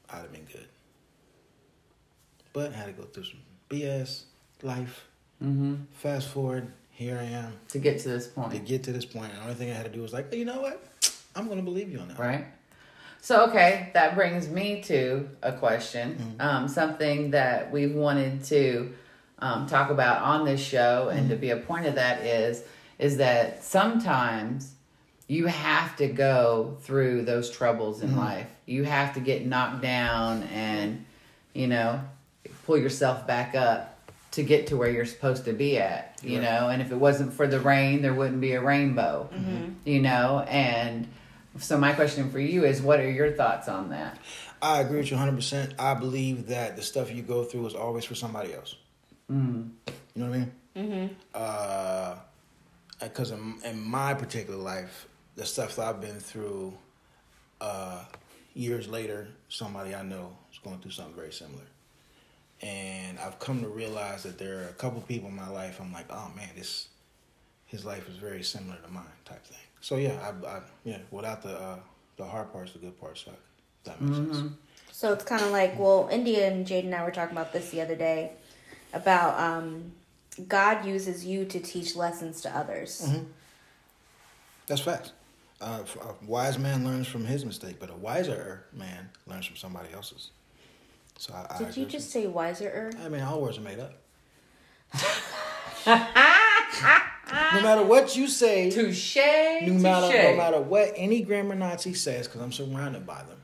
[0.10, 0.68] I'd have been good.
[2.54, 4.24] But I had to go through some BS
[4.62, 5.08] life.
[5.44, 5.76] Mm-hmm.
[5.94, 8.52] Fast forward, here I am To get to this point.
[8.52, 9.34] to get to this point.
[9.34, 10.84] The only thing I had to do was like, you know what?
[11.36, 12.20] I'm gonna believe you on that.
[12.20, 12.46] right?
[13.22, 16.16] So okay, that brings me to a question.
[16.16, 16.42] Mm-hmm.
[16.42, 18.94] Um, something that we've wanted to
[19.40, 21.30] um, talk about on this show, and Mm-hmm.
[21.30, 22.64] to be a point of that is
[23.00, 24.74] is that sometimes
[25.28, 28.20] you have to go through those troubles in Mm-hmm.
[28.20, 28.48] life.
[28.66, 31.06] You have to get knocked down and
[31.54, 32.02] you know
[32.66, 33.88] pull yourself back up
[34.32, 36.18] to get to where you're supposed to be at.
[36.24, 36.44] You Right.
[36.50, 39.30] know, and if it wasn't for the rain, there wouldn't be a rainbow.
[39.86, 41.08] You know, and
[41.60, 44.18] so my question for you is, what are your thoughts on that?
[44.62, 45.74] I agree with you 100%.
[45.80, 48.76] I believe that the stuff you go through is always for somebody else.
[49.32, 49.72] Mm.
[49.88, 50.52] You know what I mean?
[50.76, 51.14] Mm-hmm.
[51.34, 52.16] Uh,
[53.02, 56.74] because in, in my particular life, the stuff that I've been through,
[57.60, 58.04] uh,
[58.54, 61.64] years later, somebody I know is going through something very similar.
[62.62, 65.80] And I've come to realize that there are a couple people in my life.
[65.82, 66.90] I'm like, oh man, this,
[67.66, 69.58] his life is very similar to mine, type thing.
[69.82, 71.80] So yeah, I, I yeah, without the uh,
[72.18, 73.34] the hard parts, the good parts suck.
[73.34, 74.38] If that makes sense.
[74.38, 74.54] Mhm.
[74.92, 77.72] So it's kind of like, well, India and Jade and I were talking about this
[77.72, 78.34] the other day
[78.94, 79.94] about um,
[80.48, 83.02] God uses you to teach lessons to others.
[83.08, 83.26] Mhm.
[84.68, 85.12] That's facts.
[85.60, 89.56] Uh, f- a wise man learns from his mistake, but a wiser man learns from
[89.56, 90.30] somebody else's.
[91.18, 92.92] So I, I Did agree you just say wiser?
[93.04, 93.94] I mean, all words are made up.
[97.54, 99.16] no matter what you say, Touche.
[99.16, 100.24] no matter touche.
[100.24, 103.38] no matter what any grammar Nazi says, because I'm surrounded by them.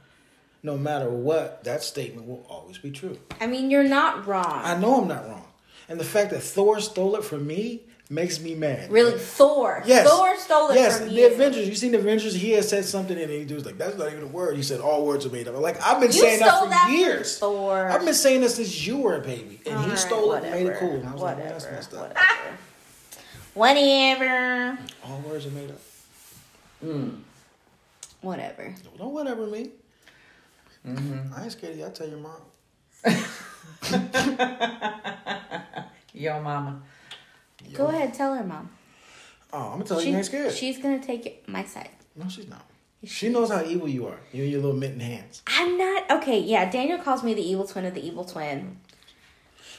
[0.64, 3.18] No matter what, that statement will always be true.
[3.40, 4.62] I mean, you're not wrong.
[4.64, 5.48] I know I'm not wrong,
[5.88, 8.90] and the fact that Thor stole it from me makes me mad.
[8.92, 9.84] really, Thor.
[9.86, 10.08] Yes.
[10.10, 11.28] Thor stole it yes, from the you.
[11.28, 11.68] Avengers.
[11.68, 12.34] You seen the Avengers?
[12.34, 14.80] He has said something, and he was like, "That's not even a word." He said,
[14.80, 17.38] "All words are made up." Like I've been You saying that for that from years.
[17.38, 17.88] Thor.
[17.90, 20.52] I've been saying this since you were a baby, and he Alright, stole it and
[20.52, 20.92] made it cool.
[20.96, 22.16] And I was like, that's messed up."
[23.58, 24.72] Whatever.
[24.72, 24.78] Whatever.
[25.06, 25.82] All words are made up.
[26.86, 27.20] Mm.
[28.22, 28.74] Whatever.
[28.98, 29.72] Don't whatever me.
[30.88, 31.34] Mm-hmm.
[31.34, 31.86] I ain't scared of you.
[31.86, 32.42] I tell your mom.
[36.14, 36.82] Yo, mama.
[37.68, 37.78] Yo.
[37.78, 38.70] Go ahead, tell her, mom.
[39.54, 40.54] Oh, I'm gonna tell you, She- you ain't scared.
[40.54, 41.90] She's gonna take my side.
[42.16, 42.66] no, she's not.
[43.06, 44.18] She knows how evil you are.
[44.34, 45.44] You and your little mitten hands.
[45.48, 46.40] I'm not okay.
[46.40, 48.80] Yeah, Daniel calls me the evil twin of the evil twin.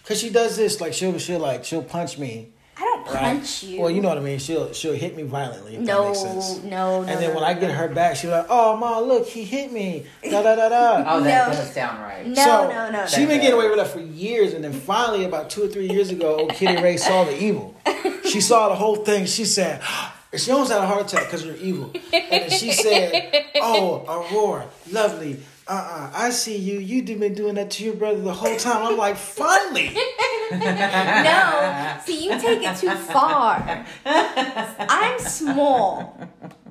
[0.07, 2.53] Cause she does this, like she'll she'll like she'll punch me,
[3.01, 3.63] I don't don't right?
[3.63, 3.81] you.
[3.81, 4.39] Well, you know what I mean.
[4.39, 5.75] She'll she'll hit me violently.
[5.77, 6.63] If that no, makes sense.
[6.65, 7.09] no, no.
[7.09, 7.75] And then no, when no, I get no.
[7.75, 11.05] her back, she's like, "Oh, ma, look, he hit me." Da da da da.
[11.15, 11.53] Oh, that No.
[11.55, 12.27] doesn't sound right.
[12.27, 13.29] No, so no, no, She no.
[13.29, 16.11] been getting away with that for years, and then finally, about two or three years
[16.11, 17.75] ago, old Kitty Ray saw the evil.
[18.29, 19.25] She saw the whole thing.
[19.25, 21.91] She said, ah, she almost had a heart attack because you're evil.
[22.13, 25.41] And she said, "Oh, Aurora, lovely.
[25.69, 26.79] Uh-uh, I see you.
[26.79, 29.91] You been doing that to your brother the whole time." I'm like, finally.
[30.51, 33.85] no, see, you take it too far.
[34.07, 36.19] I'm small.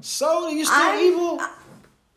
[0.01, 1.41] So you still I'm- evil?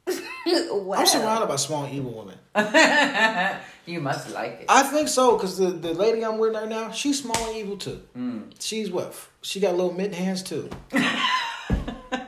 [0.07, 2.37] Well, uh, I'm surrounded by small evil women.
[3.87, 4.66] you must like it.
[4.69, 7.77] I think so because the, the lady I'm with right now, she's small and evil
[7.77, 8.03] too.
[8.14, 8.40] Hmm.
[8.59, 9.14] She's what?
[9.43, 10.69] She got little mitten hands too.
[10.93, 12.25] I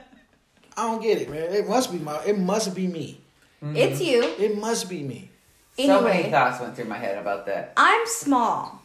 [0.77, 1.53] don't get it, man.
[1.53, 2.23] It must be my.
[2.25, 3.22] It must be me.
[3.63, 3.77] Mm-hmm.
[3.77, 4.23] it's you.
[4.39, 5.31] It must be me.
[5.77, 7.73] so many thoughts went through my head about that.
[7.77, 8.83] I'm small.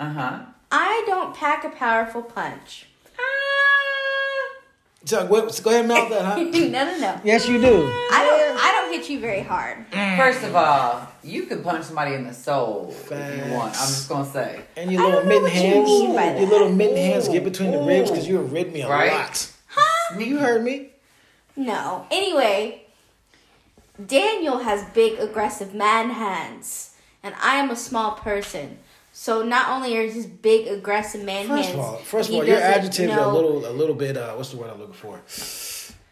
[0.00, 0.38] Uh huh.
[0.70, 2.86] I don't pack a powerful punch.
[3.18, 3.22] Ah!
[5.04, 6.36] So go, go ahead and mouth that, huh?
[6.42, 6.50] no,
[6.84, 7.20] no, no.
[7.22, 7.84] yes, you do.
[8.12, 8.58] I don't.
[8.58, 9.88] I don't hit you very hard.
[9.90, 10.16] Mm.
[10.16, 13.68] First of all, you can punch somebody in the soul if you want.
[13.68, 14.62] I'm just gonna say.
[14.76, 16.48] And your little don't mitten what you hands, mean by your that.
[16.50, 19.12] little mitten hands get between the ribs because you have rid me a Right?
[19.12, 19.52] lot.
[19.68, 20.18] Huh?
[20.18, 20.90] You heard me.
[21.54, 22.06] No.
[22.10, 22.82] Anyway,
[24.04, 28.78] Daniel has big, aggressive man hands, and I am a small person.
[29.12, 32.44] So not only are his big, aggressive man First hands, of all, first of all,
[32.44, 34.16] your adjectives are a little, a little bit.
[34.16, 35.22] Uh, what's the word I'm looking for?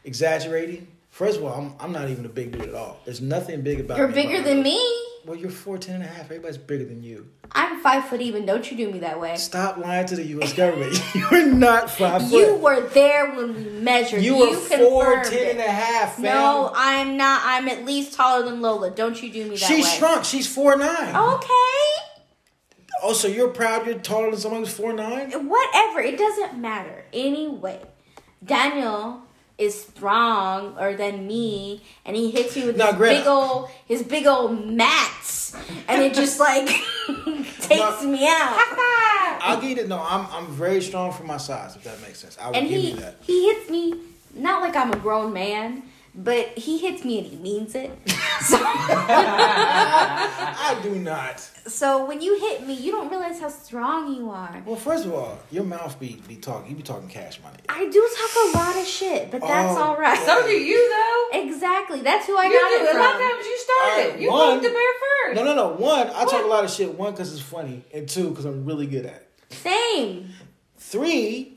[0.05, 0.87] Exaggerating.
[1.11, 3.01] First of all, I'm, I'm not even a big dude at all.
[3.05, 4.15] There's nothing big about You're me.
[4.15, 4.81] bigger than me.
[5.27, 6.27] Well, you're 4'10 and a half.
[6.27, 7.29] Everybody's bigger than you.
[7.53, 8.45] I'm five foot even.
[8.45, 9.37] Don't you do me that way.
[9.37, 10.53] Stop lying to the U.S.
[10.53, 11.01] government.
[11.15, 12.33] You're not five foot.
[12.33, 14.23] You were there when we measured.
[14.23, 15.51] You You, were 4'10 it.
[15.53, 16.25] and a half, fam.
[16.25, 17.41] No, I'm not.
[17.45, 18.91] I'm at least taller than Lola.
[18.91, 19.81] Don't you do me that She way.
[19.83, 20.25] shrunk.
[20.25, 21.15] She's four nine.
[21.17, 21.49] Okay.
[23.03, 25.31] Oh, so you're proud you're taller than someone who's four nine?
[25.49, 26.01] Whatever.
[26.01, 27.05] It doesn't matter.
[27.13, 27.81] Anyway,
[28.45, 29.23] Daniel
[29.57, 33.19] is stronger than me, and he hits me with Now, his Greta.
[33.21, 35.57] big old his big old mats,
[35.89, 36.67] and it just like
[37.61, 38.57] takes Now- me out.
[39.47, 39.87] I'll give you.
[39.87, 42.39] No, I'm, I'm very strong for my size, if that makes sense.
[42.41, 43.17] I will and give he you that.
[43.23, 43.95] he hits me
[44.35, 45.83] not like I'm a grown man,
[46.15, 47.91] but he hits me and he means it.
[48.45, 51.41] So, I do not.
[51.67, 54.63] so when you hit me, you don't realize how strong you are.
[54.67, 56.69] Well, first of all, your mouth be, be talking.
[56.71, 57.57] You be talking cash money.
[57.69, 59.83] I do talk a lot of shit, but that's Oh.
[59.83, 60.19] all right.
[60.27, 61.41] So do you though.
[61.41, 62.03] exactly.
[62.03, 62.85] That's who I You got do.
[62.85, 64.05] it A lot of times you started.
[64.05, 65.37] Alright, you one- moved the bear first.
[65.37, 65.69] No, no, no.
[65.77, 66.99] One, I talk a lot of shit.
[66.99, 67.83] One, because it's funny.
[67.95, 69.29] And two, because I'm really good at it.
[69.55, 70.31] Same.
[70.77, 71.54] Three,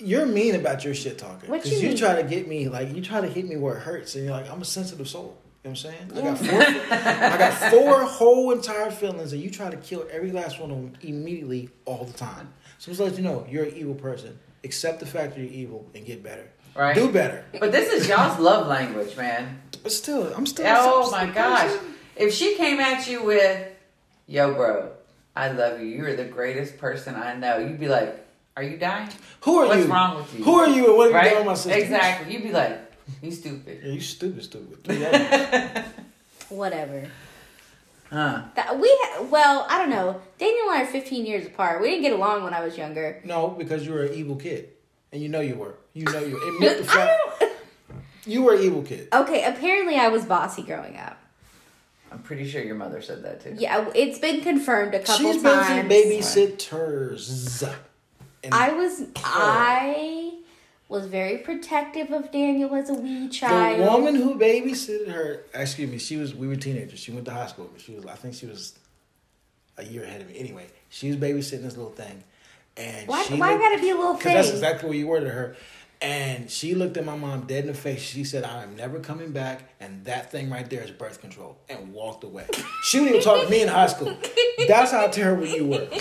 [0.00, 1.50] you're mean about your shit talking.
[1.50, 1.96] Because you you mean?
[1.96, 4.14] try to get me, like, you try to hit me where it hurts.
[4.14, 5.38] And you're like, I'm a sensitive soul.
[5.62, 6.12] You know what I'm saying?
[6.14, 6.62] I got four,
[6.96, 10.76] I got four whole entire feelings, and you try to kill every last one of
[10.76, 12.52] them immediately all the time.
[12.78, 14.38] So just let you know, you're an evil person.
[14.64, 16.48] Accept the fact that you're evil and get better.
[16.74, 16.94] Right.
[16.94, 17.44] Do better.
[17.58, 19.60] But this is y'all's love language, man.
[19.82, 20.64] But still, I'm still.
[20.66, 21.62] Oh I'm my still gosh.
[21.72, 21.94] person.
[22.16, 23.68] If she came at you with,
[24.26, 24.92] yo, bro,
[25.34, 25.86] I love you.
[25.86, 27.58] You're the greatest person I know.
[27.58, 28.26] You'd be like,
[28.60, 29.08] are you dying?
[29.42, 29.80] Who are What's you?
[29.82, 30.44] What's wrong with you?
[30.44, 31.30] Who are you and what have you Right?
[31.30, 31.78] done with my sister?
[31.78, 32.32] Exactly.
[32.32, 32.78] You'd be like,
[33.22, 33.80] you stupid.
[33.82, 34.84] Yeah, you stupid, stupid.
[34.84, 35.84] Three of them.
[36.50, 37.08] Whatever.
[38.10, 38.42] Huh.
[38.56, 38.96] That we
[39.30, 40.20] well, I don't know.
[40.38, 41.80] Daniel and I are 15 years apart.
[41.80, 43.20] We didn't get along when I was younger.
[43.24, 44.70] no, because you were an evil kid,
[45.12, 45.76] and you know you were.
[45.94, 46.54] You know you.
[46.54, 47.52] Admit the I fact don't.
[48.26, 49.08] you were an evil kid.
[49.12, 51.18] Okay, apparently I was bossy growing up.
[52.12, 53.54] I'm pretty sure your mother said that too.
[53.56, 55.34] Yeah, it's been confirmed a couple times.
[55.34, 55.88] She's been times.
[55.88, 57.74] through babysitters.
[58.50, 59.22] I was oh.
[59.24, 60.32] I
[60.88, 63.80] was very protective of Daniel as a wee child.
[63.80, 66.34] the woman who babysitted her, excuse me, she was.
[66.34, 66.98] We were teenagers.
[66.98, 68.06] She went to high school, but she was.
[68.06, 68.78] I think she was
[69.78, 70.38] a year ahead of me.
[70.38, 72.24] Anyway, she was babysitting this little thing,
[72.76, 74.34] and why she why looked- gotta be a little Because thing?
[74.34, 75.56] that's exactly what you were to her.
[76.02, 78.00] And she looked at my mom dead in the face.
[78.00, 79.64] She said, I am never coming back.
[79.80, 81.58] And that thing right there is birth control.
[81.68, 82.46] And walked away.
[82.84, 84.16] She wouldn't even talk to me in high school.
[84.66, 85.88] That's how terrible you were.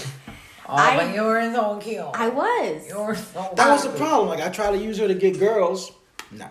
[0.71, 2.05] Oh, I- but you're so cute.
[2.13, 2.87] I was.
[2.87, 4.29] You're so That was the problem.
[4.29, 5.91] Like, I try to use her to get girls.
[6.31, 6.47] No.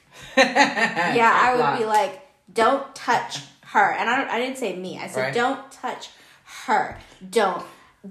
[0.36, 2.20] yeah, I would be like,
[2.52, 3.92] don't touch her.
[3.92, 4.98] And I don't I didn't say me.
[4.98, 5.34] I said Right.
[5.34, 6.08] don't touch
[6.66, 6.98] her.
[7.30, 7.64] Don't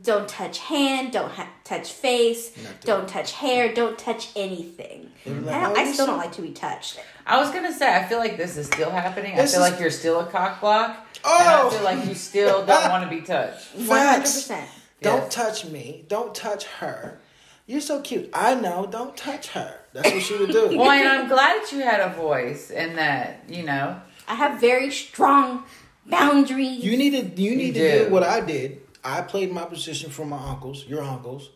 [0.04, 2.78] don't touch hand, don't ha- touch face, Nothing.
[2.84, 5.10] don't touch hair, don't touch anything.
[5.26, 7.00] They were I, don't, "Oh, I still so don't like to be touched.
[7.26, 9.36] I was gonna say, I feel like this is still happening.
[9.38, 11.06] This I feel is- like you're still a cock block.
[11.24, 11.38] Oh!
[11.40, 11.70] And I oh!
[11.72, 13.74] feel like you still don't want to be touched.
[13.76, 14.70] One hundred percent.
[15.02, 15.34] Don't Yes.
[15.34, 16.06] touch me.
[16.08, 17.20] Don't touch her.
[17.66, 18.30] You're so cute.
[18.34, 18.88] I know.
[18.90, 19.76] Don't touch her.
[19.94, 20.70] That's what she would do.
[20.78, 24.00] Well, and I'm glad that you had a voice and that, you know.
[24.28, 25.64] I have very strong
[26.06, 26.84] boundaries.
[26.84, 27.42] You need to.
[27.42, 28.06] You need to do.
[28.06, 28.82] do what I did.
[29.04, 31.50] I played my position for my uncles, your uncles,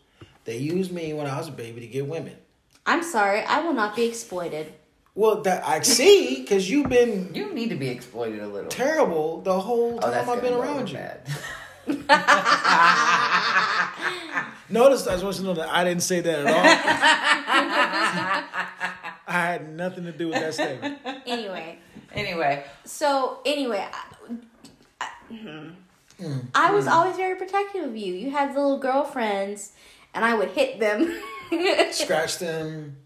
[0.44, 2.36] They used me when I was a baby to get women.
[2.86, 4.72] I'm sorry, I will not be exploited.
[5.14, 8.70] Well, that I see, because you've been You need to be exploited a little.
[8.70, 10.98] terrible the whole oh, time that's I've been around you.
[11.86, 12.22] bad.
[14.70, 16.62] Notice I just want you to know that I didn't say that at all.
[19.26, 20.98] I had nothing to do with that statement.
[21.26, 21.78] Anyway,
[22.12, 24.04] anyway, so anyway, I,
[25.00, 25.74] I, Mm.
[26.54, 28.14] I was always very protective of you.
[28.14, 29.72] You had little girlfriends,
[30.14, 31.20] and I would hit them.
[31.90, 32.96] Scratch them.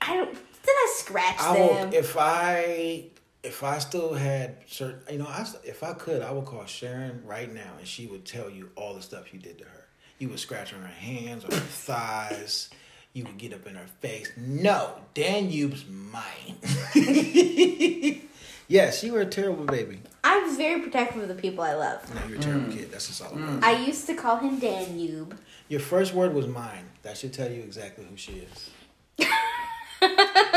[0.00, 0.32] I don't.
[0.32, 0.40] Did
[0.74, 1.90] I scratch I them?
[1.90, 3.04] will if I
[3.46, 7.22] if I still had certain you know I if I could I would call Sharon
[7.24, 9.84] right now and she would tell you all the stuff you did to her.
[10.18, 12.70] You would scratch on her hands or her thighs.
[13.12, 14.30] You would get up in her face.
[14.36, 16.56] No, Danube's mine.
[18.68, 20.00] yes, you were a terrible baby.
[20.22, 22.14] I was very protective of the people I love.
[22.14, 22.76] No, you're a terrible mm.
[22.76, 22.92] kid.
[22.92, 23.30] That's just all.
[23.30, 23.42] it was.
[23.42, 23.62] Mm.
[23.62, 25.38] I used to call him Danube.
[25.68, 26.84] Your first word was mine.
[27.02, 28.70] That should tell you exactly who she is.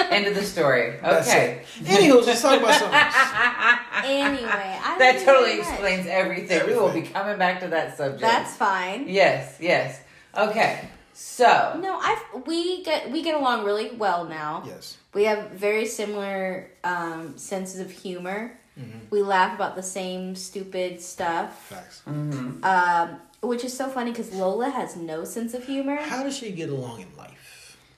[0.10, 0.98] end of the story.
[1.04, 1.64] Okay.
[1.82, 1.86] it.
[1.86, 3.16] Anywho, let's talk about something else.
[4.06, 5.68] Anyway, I That totally very much.
[5.70, 6.66] explains everything.
[6.68, 8.22] We will be coming back to that subject.
[8.22, 9.08] That's fine.
[9.10, 10.00] yes, yes.
[10.38, 14.64] Okay, so No, I've we get we get along really well now.
[14.66, 14.98] Yes.
[15.14, 18.58] We have very similar um, senses of humor.
[18.80, 19.00] Mm-hmm.
[19.10, 22.02] We laugh about the same stupid stuff, Facts.
[22.08, 25.98] um, which is so funny because Lola has no sense of humor.
[25.98, 27.39] How does she get along in life?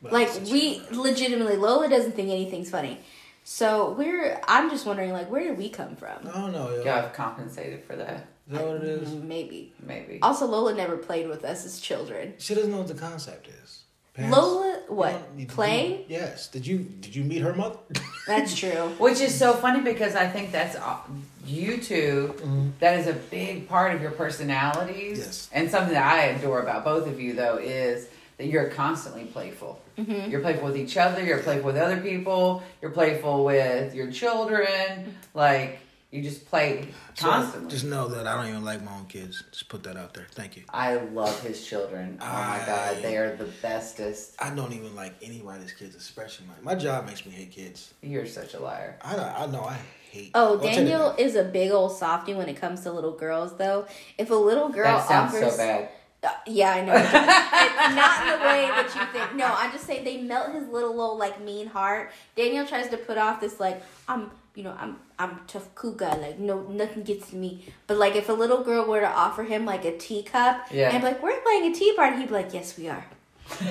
[0.02, 3.00] Well, Like we you- legitimately, Lola doesn't think anything's funny.
[3.44, 4.40] So we're.
[4.48, 6.28] I'm just wondering, like, where did we come from?
[6.28, 6.70] I don't know.
[6.70, 6.78] Yo.
[6.84, 8.28] y'all have compensated for that.
[8.48, 9.12] Is that what it is?
[9.14, 9.74] Maybe.
[9.80, 10.20] Maybe.
[10.22, 12.34] Also, Lola never played with us as children.
[12.38, 13.84] She doesn't know what the concept is.
[14.14, 15.12] Parents- Lola, what?
[15.48, 16.48] don't- you- Yes.
[16.50, 17.78] Did you did you meet her mother?
[18.28, 18.90] That's true.
[19.00, 20.98] Which is so funny because I think that's uh,
[21.46, 22.70] you 2 mm-hmm.
[22.80, 25.18] that is a big part of your personalities.
[25.18, 25.50] Yes.
[25.52, 28.08] And something that I adore about both of you, though, is
[28.42, 29.80] that you're constantly playful.
[30.00, 30.32] Mm-hmm.
[30.32, 35.16] You're playful with each other, you're playful with other people, you're playful with your children.
[35.36, 35.78] Like,
[36.10, 37.70] you just play So, constantly.
[37.70, 39.44] just know that I don't even like my own kids.
[39.52, 40.26] Just put that out there.
[40.32, 40.64] Thank you.
[40.70, 42.18] I love his children.
[42.20, 42.32] Oh my
[42.62, 44.36] I- god, they are the bestest.
[44.40, 47.94] I don't even like anybody's kids, especially my my job makes me hate kids.
[48.02, 48.98] You're such a liar.
[49.04, 49.78] I I know I
[50.12, 50.32] hate.
[50.34, 53.14] Oh, I'll tell you Daniel is a big old softy when it comes to little
[53.14, 53.86] girls, though.
[54.18, 55.90] If a little girl that sounds offers, so bad.
[56.24, 56.94] Uh, yeah, I know.
[57.62, 59.36] It- not in the way that you think.
[59.36, 62.12] No, I'm just saying they melt his little old like mean heart.
[62.36, 66.16] Daniel tries to put off this like I'm, you know, I'm I'm tough cool guy.
[66.16, 67.66] Like no, nothing gets to me.
[67.88, 70.92] But like if a little girl were to offer him like a teacup, Yeah.
[70.92, 73.06] and be like we're playing a tea party, he'd be like, yes, we are.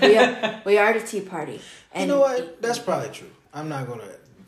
[0.03, 0.61] We are.
[0.67, 1.61] we are at a tea party.
[1.93, 2.61] And You know what?
[2.61, 3.31] That's probably true.
[3.55, 4.05] I'm not gonna.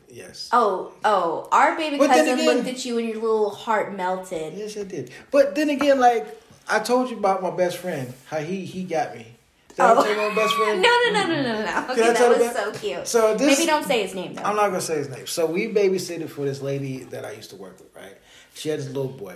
[0.09, 0.49] Yes.
[0.51, 3.95] Oh, oh, our baby But then cousin again- looked at you and your little heart
[3.95, 4.53] melted.
[4.53, 5.09] Yes, I did.
[5.31, 6.27] But then again, like
[6.67, 9.27] I told you about my best friend, how he he got me.
[9.69, 10.03] Did I Oh.
[10.03, 10.81] tell you my best friend?
[10.87, 11.91] no, no, no, no, no.
[11.91, 12.55] Okay, I that tell was that?
[12.55, 13.07] so cute.
[13.07, 14.43] So this- Maybe don't say his name though.
[14.43, 15.25] I'm not gonna say his name.
[15.27, 18.17] So we babysitted for this lady that I used to work with, right?
[18.53, 19.35] She had this little boy,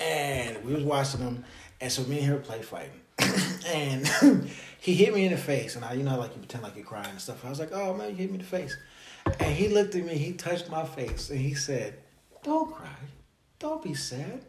[0.00, 1.44] and we was watching him,
[1.80, 3.00] and so me and her play fighting,
[3.68, 4.06] and
[4.80, 6.84] he hit me in the face, and I, you know, like you pretend like you're
[6.84, 7.44] crying and stuff.
[7.44, 8.76] I was like, oh man, you hit me in the face,
[9.38, 11.94] and he looked at me, he touched my face, and he said,
[12.42, 12.88] "Don't cry,
[13.58, 14.44] don't be sad."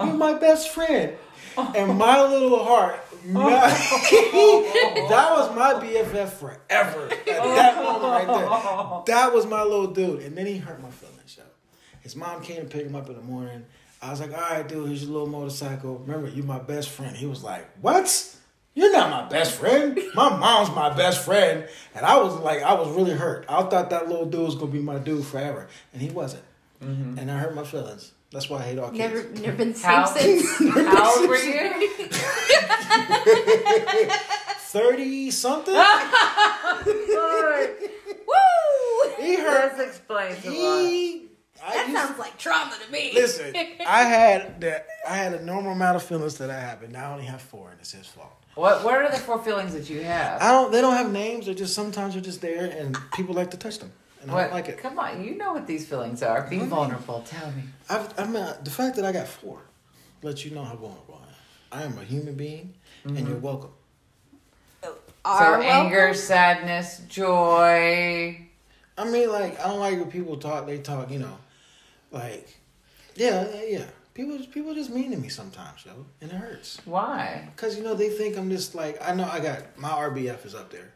[0.00, 1.16] You're my best friend.
[1.56, 3.34] And my little heart, that
[5.10, 7.08] was my BFF forever.
[7.10, 8.48] At that moment right there.
[9.06, 10.22] That was my little dude.
[10.22, 11.42] And then he hurt my feelings, yo.
[12.00, 13.64] His mom came to pick him up in the morning.
[14.00, 15.98] I was like, all right, dude, here's your little motorcycle.
[15.98, 17.16] Remember, you're my best friend.
[17.16, 18.36] He was like, what?
[18.74, 19.98] You're not my best friend.
[20.14, 21.68] My mom's my best friend.
[21.96, 23.44] And I was like, I was really hurt.
[23.48, 25.66] I thought that little dude was going to be my dude forever.
[25.92, 26.44] And he wasn't.
[26.80, 27.18] Mm-hmm.
[27.18, 28.12] And I hurt my feelings.
[28.30, 28.98] That's why I hate all kids.
[28.98, 30.70] Never, never been How, same since.
[30.74, 31.88] how old were you?
[34.60, 35.74] 30 something?
[35.74, 35.82] Woo!
[39.18, 39.76] he hurt.
[39.76, 40.88] This explains a lot.
[40.88, 41.24] He.
[41.64, 43.10] I That used- sounds like trauma to me.
[43.14, 43.54] Listen,
[43.86, 44.86] I had that.
[45.08, 47.40] I had a normal amount of feelings that I have, and now I only have
[47.42, 48.30] four, and it's his fault.
[48.54, 50.40] What What are the four feelings that you have?
[50.42, 50.70] I don't.
[50.70, 51.46] They don't have names.
[51.46, 53.90] They're just sometimes they're just there, and people like to touch them,
[54.22, 54.78] and I don't like it.
[54.78, 56.46] Come on, you know what these feelings are.
[56.48, 56.68] Be mm-hmm.
[56.68, 57.22] vulnerable.
[57.26, 57.62] Tell me.
[57.88, 59.62] I've, I mean, the fact that I got four
[60.22, 61.20] lets you know how vulnerable
[61.72, 61.82] I am.
[61.82, 63.26] I am a human being, and mm-hmm.
[63.26, 63.70] you're welcome.
[65.24, 66.14] Are so anger, welcome.
[66.14, 68.48] sadness, joy.
[68.96, 70.66] I mean, like I don't like when people talk.
[70.66, 71.38] They talk, you know,
[72.10, 72.58] like
[73.14, 73.84] yeah, yeah, yeah.
[74.14, 76.80] People, people just mean to me sometimes, yo, and it hurts.
[76.84, 77.48] Why?
[77.56, 80.54] Cause you know they think I'm just like I know I got my RBF is
[80.54, 80.92] up there.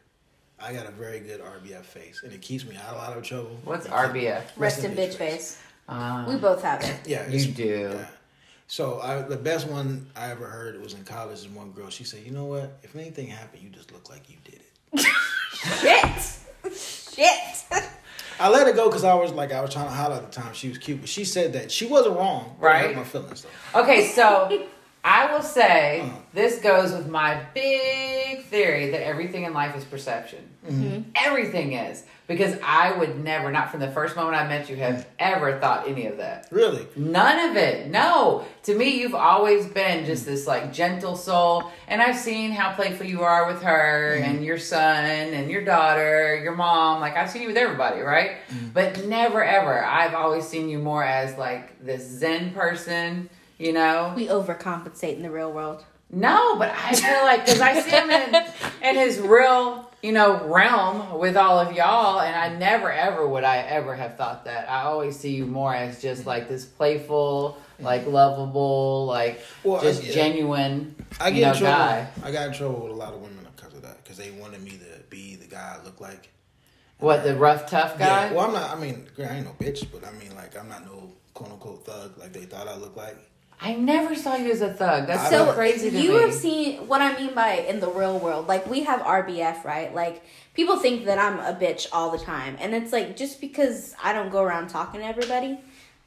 [0.63, 3.17] I got a very good RBF face, and it keeps me out of a lot
[3.17, 3.57] of trouble.
[3.65, 4.43] What's RBF?
[4.57, 5.61] Rest in bitch face.
[5.89, 6.97] Uh, We both have it.
[7.07, 7.91] Yeah, You do.
[7.95, 8.07] Yeah.
[8.69, 11.39] So I, the best one I ever heard was in college.
[11.41, 11.91] Is one girl.
[11.91, 12.79] She said, "You know what?
[12.83, 14.61] If anything happened, you just look like you did
[14.93, 15.07] it."
[15.53, 16.73] Shit.
[16.75, 17.83] Shit.
[18.41, 20.41] I let it go because I was like, I was trying to holler at the
[20.41, 20.55] time.
[20.55, 22.57] She was cute, but she said that she wasn't wrong.
[22.61, 22.97] but it hurt Right.
[22.97, 23.45] My feelings
[23.75, 23.83] though.
[23.83, 24.67] Okay, so
[25.05, 26.17] I will say Uh-huh.
[26.33, 30.39] this goes with my big theory that everything in life is perception.
[30.69, 31.11] Mm-hmm.
[31.17, 32.05] Everything is.
[32.29, 35.89] Because I would never, not from the first moment I met you, have ever thought
[35.89, 36.47] any of that.
[36.53, 36.87] Really?
[36.97, 37.89] None of it.
[37.89, 38.47] No.
[38.63, 41.65] To me, you've always been just this like gentle soul.
[41.89, 46.41] And I've seen how playful you are with her and your son and your daughter,
[46.43, 47.01] your mom.
[47.01, 48.37] Like I've seen you with everybody, right?
[48.73, 49.85] But never ever.
[49.85, 53.29] I've always seen you more as like this Zen person,
[53.63, 54.13] you know?
[54.17, 55.85] We overcompensate in the real world.
[56.11, 58.35] No, but I feel like because I see him in,
[58.83, 63.45] in his real, you know, realm with all of y'all, and I never ever would
[63.45, 64.69] I ever have thought that.
[64.69, 70.05] I always see you more as just like this playful, like lovable, like Well, just
[70.05, 70.13] yeah.
[70.13, 71.77] genuine, I you get know, in trouble.
[71.79, 72.09] guy.
[72.25, 74.63] I got in trouble with a lot of women because of that because they wanted
[74.63, 76.29] me to be the guy I look like.
[76.99, 78.27] What the rough tough guy?
[78.27, 78.33] Yeah.
[78.35, 78.71] Well, I'm not.
[78.77, 81.87] I mean, I ain't no bitch, but I mean, like, I'm not no quote unquote
[81.87, 83.17] thug like they thought I looked like.
[83.63, 85.07] I never saw you as a thug.
[85.07, 86.21] That's so crazy to you me.
[86.21, 88.49] have seen what I mean by in the real world.
[88.49, 89.95] Like we have RBF, right?
[89.95, 93.95] Like people think that I'm a bitch all the time, and it's like just because
[94.03, 95.61] I don't go around talking to everybody,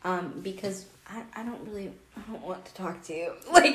[0.03, 3.34] um, because I, I don't really I don't want to talk to you.
[3.51, 3.74] Like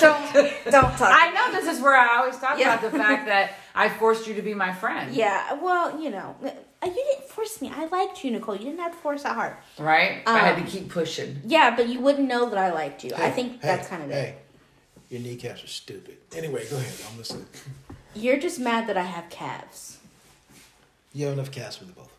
[0.00, 0.32] don't
[0.70, 1.10] don't talk.
[1.12, 2.74] I know this is where I always talk Yeah.
[2.78, 5.14] about the fact that I forced you to be my friend.
[5.14, 6.50] Yeah, well, you know, uh,
[6.84, 7.72] you didn't force me.
[7.74, 8.54] I liked you, Nicole.
[8.56, 9.56] You didn't have to force that hard.
[9.78, 10.22] Right?
[10.26, 11.40] I had Um, to keep pushing.
[11.46, 13.12] Yeah, but you wouldn't know that I liked you.
[13.16, 14.14] I think hey, that's kind of it.
[14.14, 14.34] Hey,
[15.08, 16.18] your kneecaps are stupid.
[16.36, 16.94] Anyway, go ahead.
[17.10, 17.46] I'm listening.
[18.14, 19.98] You're just mad that I have calves.
[21.12, 22.13] You have enough calves for the both of us.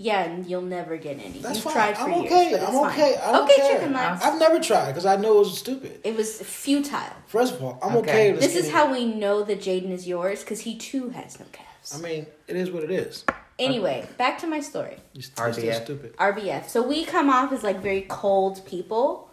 [0.00, 1.40] Yeah, and you'll never get any.
[1.40, 1.72] That's You've fine.
[1.72, 2.50] tried for I'm years, okay.
[2.52, 2.90] but it's I'm fine.
[2.92, 3.16] okay.
[3.16, 3.72] I don't okay, care.
[3.78, 4.20] chicken legs.
[4.22, 6.00] I've never tried because I know it was stupid.
[6.04, 7.00] It was futile.
[7.26, 8.10] First of all, I'm okay.
[8.10, 8.32] Okay.
[8.32, 11.40] with This is skinny- how we know that Jaden is yours because he too has
[11.40, 11.98] no calves.
[11.98, 13.24] I mean, it is what it is.
[13.58, 14.98] Anyway, back to my story.
[15.14, 15.82] You're st- still RBF.
[15.82, 16.16] stupid.
[16.16, 16.68] RBF.
[16.68, 19.28] So we come off as like very cold people.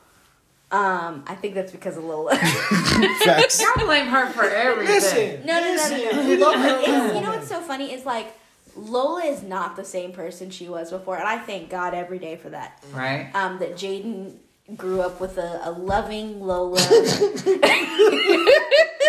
[0.72, 2.36] Um, I think that's because of Lola.
[3.24, 3.60] Facts.
[3.60, 4.96] Don't blame her for everything.
[4.96, 5.46] Listen.
[5.46, 6.16] No, no, no, no, listen.
[6.18, 6.22] no.
[6.24, 6.68] You love her.
[6.80, 8.34] It's- you know what's so funny is like
[8.76, 12.36] Lola is not the same person she was before, and I thank God every day
[12.36, 12.84] for that.
[12.92, 13.32] Right?
[13.34, 14.36] Um, that Jaden
[14.76, 16.76] grew up with a, a loving Lola.
[17.46, 17.62] wait,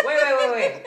[0.05, 0.83] wait, wait, wait.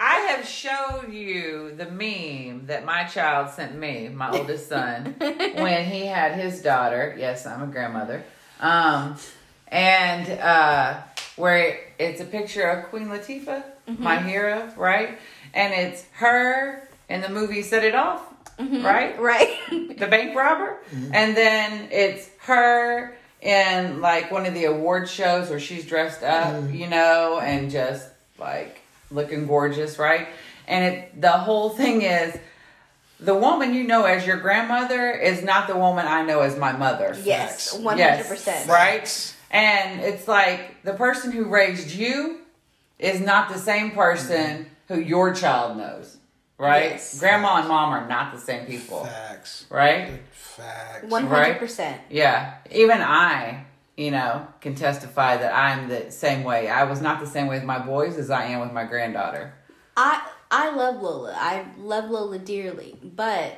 [0.00, 5.84] I have showed you the meme that my child sent me, my oldest son, when
[5.84, 7.14] he had his daughter.
[7.18, 8.24] Yes, I'm a grandmother.
[8.60, 9.16] Um,
[9.68, 11.00] and uh,
[11.36, 13.64] where it's a picture of Queen Latifah,
[13.98, 15.18] my hero, right?
[15.54, 18.22] And it's her in the movie Set It Off,
[18.58, 18.84] mm-hmm.
[18.84, 19.20] right?
[19.20, 19.58] right?
[19.98, 21.14] the bank robber mm-hmm.
[21.14, 26.54] and then it's her in like one of the award shows where she's dressed up
[26.54, 26.74] mm-hmm.
[26.74, 28.08] you know and just
[28.38, 30.28] like looking gorgeous right
[30.66, 32.36] and it the whole thing is
[33.20, 36.72] the woman you know as your grandmother is not the woman i know as my
[36.72, 37.82] mother yes, Facts.
[37.82, 38.16] one Yes.
[38.16, 38.68] hundred percent.
[38.68, 42.38] right and it's like the person who raised you
[42.98, 46.16] is not the same person who your child knows
[46.62, 47.18] right Yes.
[47.18, 49.66] grandma and mom are not the same people Facts.
[49.70, 51.04] right Facts.
[51.08, 52.00] One hundred percent.
[52.10, 53.64] yeah, even I,
[53.96, 56.68] you know, can testify that I'm the same way.
[56.68, 59.54] I was not the same way with my boys as I am with my granddaughter.
[59.96, 61.34] I I love Lola.
[61.36, 63.56] I love Lola dearly, but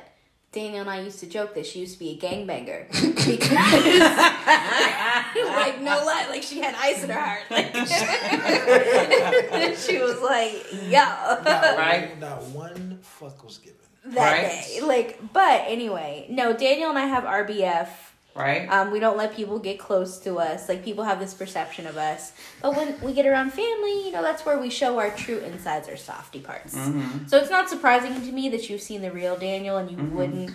[0.55, 2.87] Daniel and I used to joke that she used to be a gangbanger
[3.27, 3.51] because,
[5.45, 7.43] like, no lie, like she had ice in her heart.
[7.51, 7.75] Like,
[9.77, 11.03] she was like, yo,
[11.43, 12.17] Not, Right.
[12.19, 13.75] Not one fuck was given.
[14.05, 14.63] that Right.
[14.65, 14.79] day.
[14.81, 17.89] Like, but anyway, no, Daniel and I have RBF.
[18.35, 18.67] Right?
[18.69, 20.67] Um, we don't let people get close to us.
[20.67, 24.21] Like people have this perception of us, but when we get around family, you know,
[24.21, 26.75] that's where we show our true insides, our softy parts.
[26.75, 27.27] Mm-hmm.
[27.27, 30.15] So it's not surprising to me that you've seen the real Daniel and you Mm-hmm.
[30.17, 30.51] wouldn't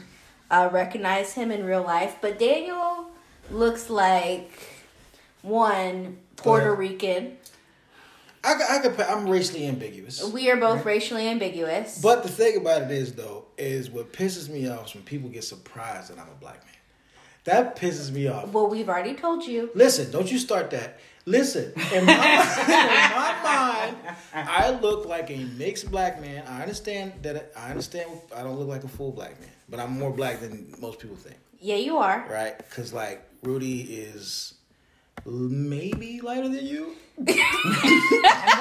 [0.51, 2.17] uh, recognize him in real life.
[2.21, 3.07] But Daniel
[3.51, 4.51] looks like
[5.43, 7.37] one Puerto Rican.
[8.45, 9.01] I, could- I could.
[9.03, 10.23] I'm racially ambiguous.
[10.33, 12.01] We are both racially ambiguous.
[12.03, 15.29] But the thing about it is, though, is what pisses me off is when people
[15.29, 16.70] get surprised that I'm a black man.
[17.45, 18.49] That pisses me off.
[18.53, 19.71] well, we've already told you.
[19.75, 20.99] Listen, don't you start that.
[21.27, 23.97] Listen, in my, in my mind,
[24.35, 26.45] I look like a mixed black man.
[26.49, 27.53] I understand that.
[27.57, 28.11] I understand.
[28.35, 31.17] I don't look like a full black man, but I'm more black than most people
[31.17, 32.27] think, Yeah, you are.
[32.31, 32.57] right?
[32.59, 34.55] Because like Rudy is
[35.27, 36.93] maybe lighter than you.
[37.19, 37.29] And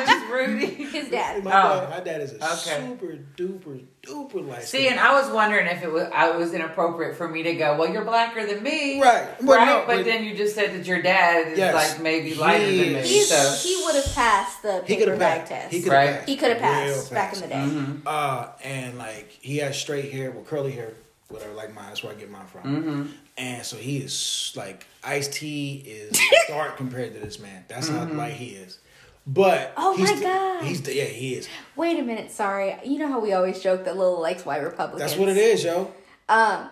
[0.10, 0.66] who's Rudy?
[0.66, 1.44] His dad.
[1.46, 1.80] My, Oh.
[1.82, 2.86] dad, my dad is a Okay.
[2.88, 4.64] super duper duper light.
[4.64, 7.78] See, and I was wondering if it was I was inappropriate for me to go.
[7.78, 9.28] Well, you're blacker than me, Right.
[9.40, 9.66] But right?
[9.66, 11.74] no, but, but- then you just said that your dad is Yes.
[11.74, 13.08] like maybe lighter He than me.
[13.08, 15.52] He's, so he would have passed the he paper have bag passed.
[15.52, 15.74] test.
[15.74, 16.06] He could Right.
[16.08, 16.30] have passed.
[16.30, 17.56] He could have Real passed back in the day.
[17.56, 17.96] Mm-hmm.
[18.06, 20.94] Uh, and like he has straight hair, well, curly hair,
[21.30, 21.86] whatever, like mine.
[21.88, 22.62] That's where I get mine from.
[22.64, 23.06] Mm-hmm.
[23.38, 27.64] And so he is like Ice T is dark compared to this man.
[27.68, 28.10] That's Mm-hmm.
[28.10, 28.80] how light he is.
[29.28, 30.64] But Oh he's my the- God.
[30.64, 31.48] he's the, yeah he is.
[31.76, 32.76] Wait a minute, sorry.
[32.84, 35.02] You know how we always joke that Lil likes white Republicans.
[35.12, 35.94] That's what it is, yo.
[36.28, 36.70] Um,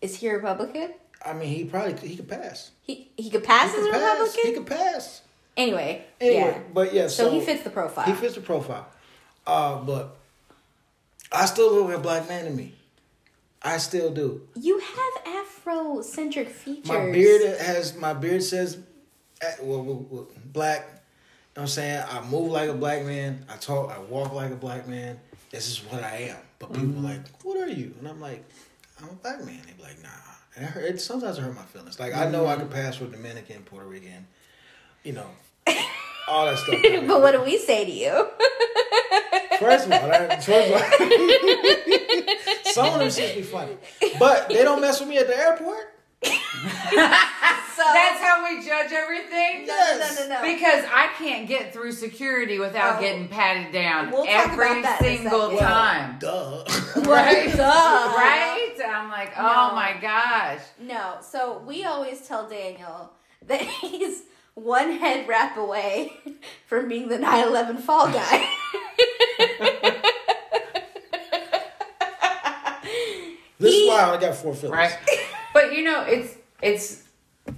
[0.00, 0.92] is he a Republican?
[1.24, 2.70] I mean, he probably he could pass.
[2.82, 4.12] He he could pass He as a could pass.
[4.18, 4.50] Republican.
[4.50, 5.22] He could pass.
[5.56, 6.58] Anyway, Anyway, yeah.
[6.74, 8.04] but yeah, So, so, he fits the profile.
[8.04, 8.86] He fits the profile.
[9.46, 10.16] Uh, but
[11.32, 12.74] I still look like a black man in me.
[13.64, 14.46] I still do.
[14.54, 16.86] You have Afrocentric features.
[16.86, 18.78] My beard has my beard says
[19.40, 20.80] eh, well, well, well, black.
[20.80, 22.04] You know what I'm saying?
[22.10, 23.46] I move like a black man.
[23.48, 23.90] I talk.
[23.90, 25.18] I walk like a black man.
[25.50, 26.36] This is what I am.
[26.58, 26.98] But people Mm-hmm.
[27.06, 28.44] are like, "What are you?" And I'm like,
[29.00, 30.08] "I'm a black man." They be like, "Nah."
[30.56, 31.98] And it, hurt, it sometimes it hurt my feelings.
[32.00, 32.62] Like I know I Mm-hmm.
[32.62, 34.26] could pass for Dominican, Puerto Rican,
[35.04, 35.26] you know,
[36.28, 36.82] all that stuff.
[37.06, 38.28] but what do we say to you?
[39.58, 40.88] First of all, that, first of all,
[42.72, 43.76] some of them shit be funny,
[44.18, 45.94] but they don't mess with me at the airport.
[47.76, 49.66] So That's how we judge everything.
[49.66, 50.42] no, no, no, no, no.
[50.42, 53.00] Because I can't get through security without Oh.
[53.00, 55.58] getting patted down We'll talk every about that in a single second.
[55.66, 56.16] time.
[56.20, 56.64] Duh.
[57.10, 57.52] Right?
[57.52, 58.14] Duh.
[58.16, 58.76] Right?
[58.86, 59.74] I'm like, oh No.
[59.74, 60.60] my gosh.
[60.80, 63.12] No, so we always tell Daniel
[63.48, 64.22] that he's
[64.54, 66.12] one head wrap away
[66.66, 68.48] from being the 9/11 fall guy.
[73.58, 74.76] This is why I only got four fillers.
[74.76, 74.98] Right?
[75.52, 77.02] But you know, it's it's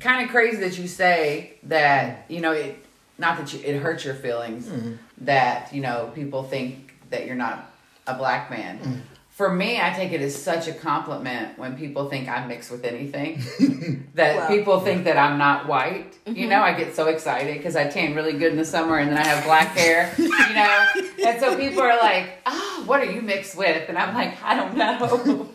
[0.00, 2.84] kind of crazy that you say that, you know, it
[3.18, 4.94] not that you, it hurts your feelings mm-hmm.
[5.22, 7.72] that, you know, people think that you're not
[8.06, 8.78] a black man.
[8.78, 9.00] Mm-hmm.
[9.36, 12.84] For me, I take it as such a compliment when people think I'm mixed with
[12.84, 13.42] anything.
[14.14, 14.48] that Well.
[14.48, 16.16] people think that I'm not white.
[16.24, 16.48] You mm-hmm.
[16.48, 19.18] know, I get so excited because I tan really good in the summer and then
[19.18, 20.86] I have black hair, you know?
[21.26, 23.88] And so people are like, oh, what are you mixed with?
[23.88, 25.48] And I'm like, I don't know.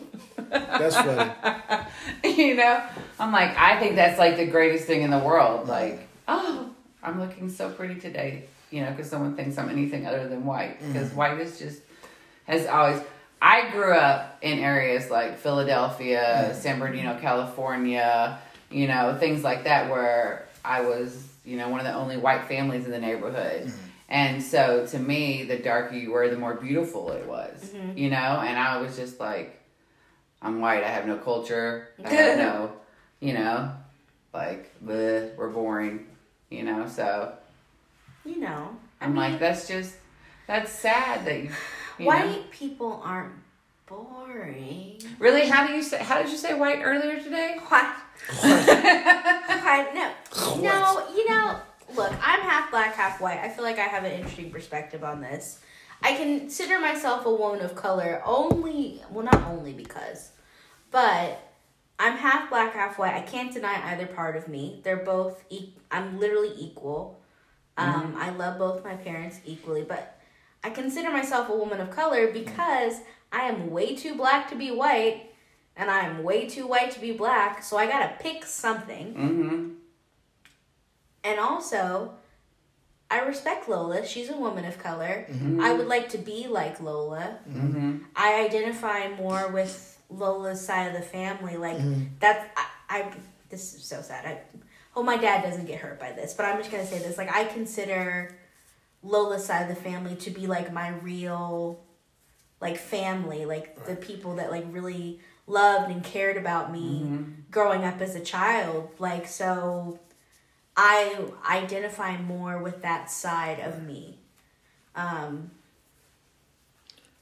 [0.50, 1.32] That's funny.
[2.24, 2.82] you know
[3.18, 6.70] i'm like i think that's like the greatest thing in the world like oh
[7.02, 10.78] i'm looking so pretty today you know because someone thinks i'm anything other than white
[10.86, 11.16] because mm-hmm.
[11.16, 11.80] white is just
[12.46, 13.00] has always
[13.42, 16.58] i grew up in areas like philadelphia mm-hmm.
[16.58, 18.38] san bernardino california
[18.70, 22.44] you know things like that where i was you know one of the only white
[22.44, 23.86] families in the neighborhood mm-hmm.
[24.08, 27.98] and so to me the darker you were the more beautiful it was mm-hmm.
[27.98, 29.58] you know and i was just like
[30.42, 30.82] I'm white.
[30.82, 31.88] I have no culture.
[32.04, 32.72] I have no,
[33.20, 33.72] you know,
[34.34, 36.06] like, bleh, we're boring,
[36.50, 36.88] you know.
[36.88, 37.32] So
[38.24, 39.94] you know, I I'm mean, like, that's just,
[40.46, 41.50] that's sad that you, you
[41.98, 42.42] white know.
[42.50, 43.32] people aren't
[43.86, 45.00] boring.
[45.18, 45.98] Really, how do you say?
[45.98, 47.58] How did you say white earlier today?
[47.68, 47.96] What?
[49.62, 49.94] What?
[49.94, 50.12] No,
[50.60, 51.06] no.
[51.14, 51.60] You know,
[51.94, 53.38] look, I'm half black, half white.
[53.38, 55.60] I feel like I have an interesting perspective on this.
[56.02, 60.32] I consider myself a woman of color only, well, not only because,
[60.90, 61.38] but
[61.98, 63.14] I'm half black, half white.
[63.14, 64.80] I can't deny either part of me.
[64.82, 65.44] They're both.
[65.48, 67.20] E- I'm literally equal.
[67.78, 70.20] Um, I love both my parents equally, but
[70.64, 73.00] I consider myself a woman of color because
[73.32, 75.30] I am way too black to be white,
[75.76, 77.62] and I am way too white to be black.
[77.62, 79.14] So I gotta pick something.
[79.14, 79.68] Mm-hmm.
[81.24, 82.14] And also,
[83.10, 84.06] I respect Lola.
[84.06, 85.26] She's a woman of color.
[85.30, 85.60] Mm-hmm.
[85.60, 87.38] I would like to be like Lola.
[87.48, 87.98] Mm-hmm.
[88.16, 91.56] I identify more with Lola's side of the family.
[91.56, 92.04] Like Mm-hmm.
[92.20, 92.66] that's I,
[93.00, 93.12] I.
[93.50, 94.24] This is so sad.
[94.26, 94.40] I
[94.92, 97.18] hope my dad doesn't get hurt by this, but I'm just gonna say this.
[97.18, 98.34] Like I consider
[99.02, 101.80] Lola's side of the family to be like my real,
[102.60, 103.44] like family.
[103.44, 108.20] Like the people that like really loved and cared about me growing up as a
[108.20, 108.90] child.
[108.98, 109.98] Like so.
[110.74, 114.18] I identify more with that side of me.
[114.96, 115.50] Um,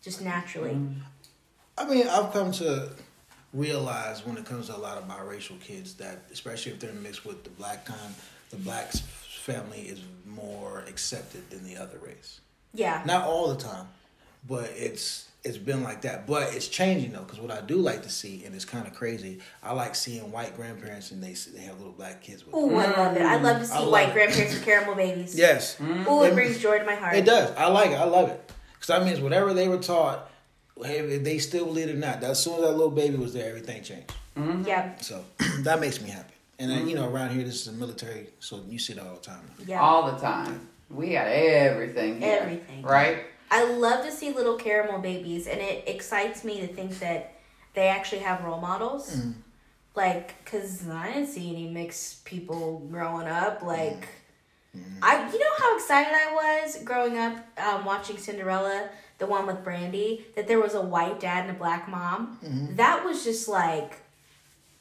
[0.03, 0.78] just naturally.
[1.76, 2.91] I mean, I've come to
[3.53, 7.24] realize when it comes to a lot of biracial kids that, especially if they're mixed
[7.26, 8.14] with the black kind,
[8.51, 9.03] the black s-
[9.41, 12.41] family is more accepted than the other race.
[12.74, 13.03] Yeah.
[13.05, 13.88] Not all the time,
[14.49, 16.26] but it's it's been like that.
[16.26, 18.95] But it's changing though, because what I do like to see, and it's kind of
[18.95, 22.55] crazy, I like seeing white grandparents and they s- they have little black kids with
[22.55, 22.74] them.
[22.76, 23.22] I love it.
[23.22, 23.66] I love to mm.
[23.66, 24.12] see love white it.
[24.12, 25.34] grandparents with caramel babies.
[25.36, 27.16] Yes, Ooh, it It- brings joy to my heart.
[27.16, 27.51] it does.
[27.57, 27.95] I like it.
[27.99, 28.53] I love it.
[28.74, 30.30] Because that means whatever they were taught,
[30.82, 32.22] hey, they still believe it or not.
[32.22, 34.12] As soon as that little baby was there, everything changed.
[34.38, 34.66] Mm-hmm.
[34.66, 35.03] Yep.
[35.03, 35.24] So
[35.61, 36.30] that makes me happy.
[36.61, 39.14] And then you know around here this is a military, so you see it all
[39.14, 39.50] the time.
[39.66, 39.80] Yeah.
[39.80, 40.68] All the time.
[40.90, 42.20] We got everything.
[42.20, 42.82] Here, Everything.
[42.82, 43.24] Right?
[43.50, 47.34] I love to see little caramel babies, and it excites me to think that
[47.74, 49.16] they actually have role models.
[49.16, 49.34] Mm.
[49.96, 53.62] Like, cause I didn't see any mixed people growing up.
[53.62, 54.06] Like,
[54.76, 54.98] Mm.
[55.02, 58.88] I, you know how excited I was growing up um, watching Cinderella,
[59.18, 62.38] the one with Brandy, that there was a white dad and a black mom.
[62.44, 62.76] Mm-hmm.
[62.76, 63.98] That was just like,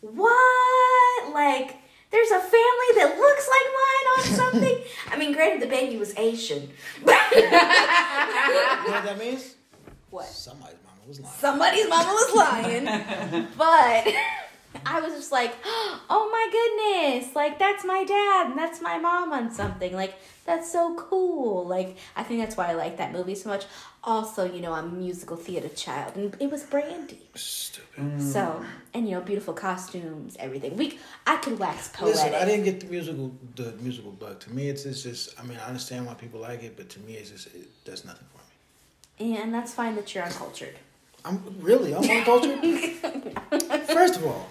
[0.01, 1.33] what?
[1.33, 1.77] Like,
[2.11, 4.83] there's a family that looks like mine on something.
[5.11, 6.69] I mean, granted, the baby was Asian,
[7.01, 7.17] You know
[8.91, 9.55] what that means?
[10.09, 10.25] what?
[10.25, 11.35] Somebody's mama was lying.
[11.37, 12.85] somebody's mama was lying.
[13.57, 14.13] but
[14.85, 19.31] I was just like, oh my goodness, like that's my dad and that's my mom
[19.31, 19.93] on something.
[19.93, 21.65] Like that's so cool.
[21.65, 23.65] Like I think that's why I like that movie so much.
[24.03, 27.19] Also, you know, I'm a musical theater child and it was Brandy.
[27.35, 28.03] Stupid.
[28.03, 28.21] Mm.
[28.21, 30.77] So, and you know, beautiful costumes, everything.
[30.77, 30.97] We
[31.27, 32.15] I could wax poetic.
[32.15, 34.39] Listen, I didn't get the musical the musical bug.
[34.41, 35.37] To me, it's, it's just.
[35.39, 38.05] I mean, I understand why people like it, but to me, it's just it does
[38.05, 39.37] nothing for me.
[39.37, 40.75] and that's fine that you're uncultured.
[41.25, 42.59] I'm really I'm uncultured.
[43.87, 44.49] First of all,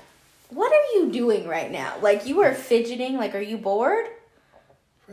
[0.50, 1.94] What are you doing right now?
[2.02, 4.06] Like you are fidgeting, like are you bored?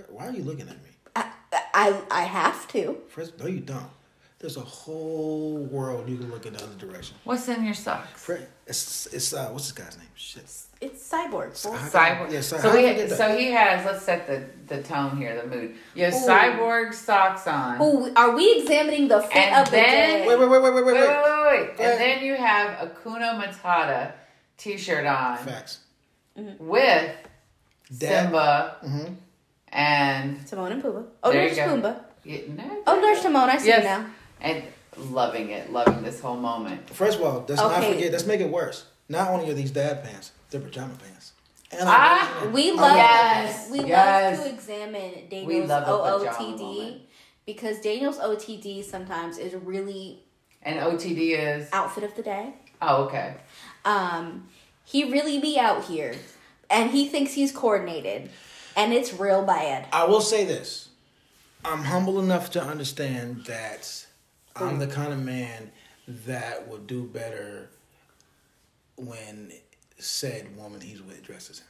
[0.09, 0.89] why are you looking at me?
[1.15, 1.31] I
[1.73, 2.97] I, I have to.
[3.07, 3.89] First, no, you don't.
[4.39, 7.15] There's a whole world you can look in the other direction.
[7.23, 8.21] What's in your socks?
[8.21, 10.07] Fred, it's it's uh, what's this guy's name?
[10.15, 10.43] Shit.
[10.81, 11.57] It's cyborg.
[11.57, 11.71] fool.
[11.73, 12.31] Cyborg.
[12.31, 13.17] Yeah, cy- so how he you forget that?
[13.17, 13.85] so he has.
[13.85, 14.43] Let's set the
[14.75, 15.75] the tone here, the mood.
[15.95, 16.27] You have Ooh.
[16.27, 17.81] cyborg socks on.
[17.81, 20.25] Ooh, are we examining the fit And of the day?
[20.27, 21.51] Wait, wait, wait, wait, wait, Wait, wait, wait, wait.
[21.53, 21.77] wait, wait.
[21.77, 21.91] Go ahead.
[21.93, 24.11] And then you have a Kuno Matata
[24.57, 25.79] t-shirt on Facts.
[26.35, 27.15] with
[27.97, 28.23] Dad.
[28.25, 29.13] Simba Mm-hmm.
[29.69, 31.05] and Timon and Pumbaa.
[31.23, 31.67] Oh, there's go.
[31.67, 32.03] Pumbaa.
[32.25, 33.49] yeah, no, Oh, there's Timon.
[33.49, 34.05] I see yes, it now.
[34.41, 34.63] And
[34.97, 36.89] loving it, loving this whole moment.
[36.89, 38.11] First of all, let's not forget.
[38.11, 38.85] Let's make it worse.
[39.09, 41.33] Not only are these dad pants, they're pajama pants.
[41.71, 44.37] And Ah, We I love Yes, we yes.
[44.37, 47.01] love to examine Daniel's love OOTD
[47.45, 50.23] because Daniel's OTD sometimes is really
[50.61, 52.53] And OTD is outfit of the day.
[52.81, 53.35] oh okay.
[53.83, 54.47] Um,
[54.83, 56.15] he really be out here,
[56.69, 58.29] and he thinks he's coordinated,
[58.75, 59.87] and it's real bad.
[59.91, 60.89] I will say this.
[61.63, 64.05] I'm humble enough to understand that
[64.55, 64.79] I'm mm.
[64.79, 65.71] the kind of man
[66.07, 67.69] that would do better
[68.95, 69.51] when
[69.97, 71.67] said woman he's with dresses him.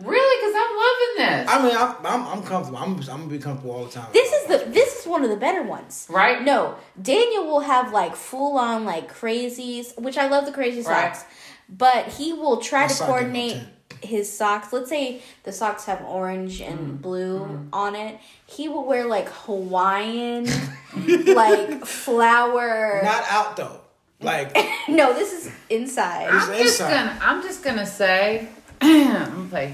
[0.00, 1.50] Really, because I'm loving this.
[1.50, 2.78] I mean, I'm, I'm, I'm comfortable.
[2.78, 4.08] I'm, I'm gonna be comfortable all the time.
[4.12, 6.06] This is the this is one of the better ones.
[6.08, 6.42] Right?
[6.42, 11.14] No, Daniel will have like full on like crazies, which I love the crazy Right.
[11.14, 11.24] socks.
[11.68, 13.70] But he will try My to sock ain't no coordinate 10.
[14.02, 14.72] His socks.
[14.72, 17.00] Let's say the socks have orange and Mm.
[17.02, 18.18] blue on it.
[18.46, 20.46] He will wear like Hawaiian,
[21.26, 23.00] like flower.
[23.04, 23.80] not out though.
[24.20, 24.56] Like
[24.88, 26.28] no, this is inside.
[26.30, 26.90] I'm just inside.
[26.90, 28.48] gonna I'm just gonna say
[28.80, 29.66] I'm gonna play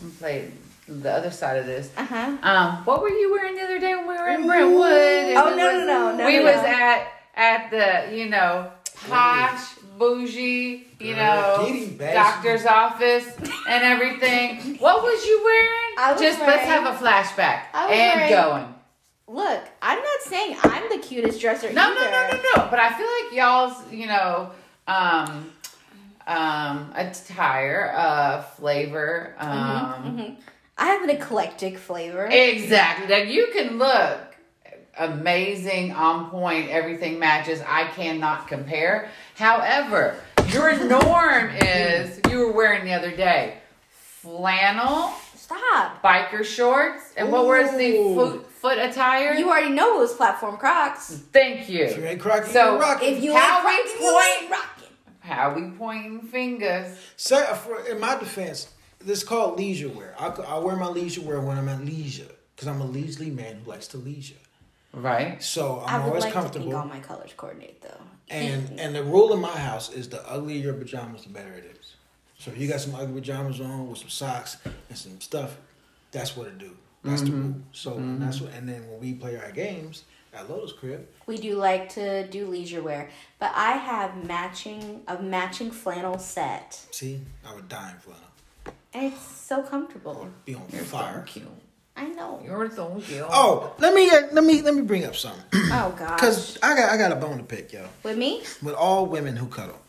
[0.00, 0.50] I'm gonna play
[0.88, 1.90] the other side of this.
[1.96, 2.36] Uh huh.
[2.42, 4.80] Um, what were you wearing the other day when we were in Brentwood?
[5.36, 8.70] Oh, we no, was- no, no, no, We no, was at at the you know
[9.08, 13.26] posh bougie you Girl, know doctor's office
[13.68, 14.76] and everything.
[14.78, 15.94] What was you wearing?
[15.98, 18.74] I was just let's have a flashback I was and wearing- going.
[19.30, 21.70] Look, I'm not saying I'm the cutest dresser.
[21.72, 22.10] No, no, either.
[22.10, 22.68] no, no, no.
[22.70, 24.50] But I feel like y'all's, you know,
[24.86, 25.52] um,
[26.26, 30.36] um, attire, uh, flavor, um, Mhm.
[30.78, 32.26] I have an eclectic flavor.
[32.26, 33.06] exactly.
[33.08, 34.18] That you can look
[34.98, 37.62] amazing, on point, everything matches.
[37.66, 39.10] I cannot compare.
[39.38, 40.16] However,
[40.48, 43.58] your norm is you were wearing the other day
[43.90, 46.02] flannel, Stop.
[46.02, 49.34] biker shorts, and what was the foot, foot attire?
[49.34, 51.22] You already know it was platform Crocs.
[51.32, 51.84] Thank you.
[51.84, 53.16] if you ain't cracking, So, you rocking.
[53.16, 54.88] If you How ain't we Crocs, you point- ain't rocking.
[55.20, 56.98] How we pointing fingers?
[57.16, 58.68] Sir, for, in my defense,
[58.98, 60.14] this is called leisure wear.
[60.18, 62.26] I, I wear my leisure wear when I'm at leisure
[62.56, 64.34] because I'm a leisurely man who likes to leisure.
[64.92, 65.40] Right.
[65.40, 66.70] So I'm I'm would always like to comfortable.
[66.70, 68.00] think all my colors coordinate though.
[68.30, 71.76] And and the rule in my house is the uglier your pajamas, the better it
[71.80, 71.94] is.
[72.38, 75.56] So if you got some ugly pajamas on with some socks and some stuff,
[76.12, 76.76] that's what it do.
[77.04, 77.42] That's the mm-hmm.
[77.42, 77.54] rule.
[77.72, 78.44] So that's mm-hmm.
[78.46, 78.54] what.
[78.54, 80.04] And then when we play our games
[80.34, 85.20] at Lola's crib, We do like to do leisure wear, but I have matching a
[85.22, 88.76] matching flannel set, see, I would die in flannel.
[88.92, 90.28] and it's so comfortable.
[90.44, 91.24] Be on You're fire.
[91.26, 91.46] so cute.
[91.98, 92.40] I know.
[92.44, 93.24] You're so cute.
[93.28, 96.76] Oh, let me uh, let me let me bring up something Oh God, because I
[96.76, 97.88] got I got a bone to pick, yo.
[98.04, 99.80] With me, With all women who cuddle.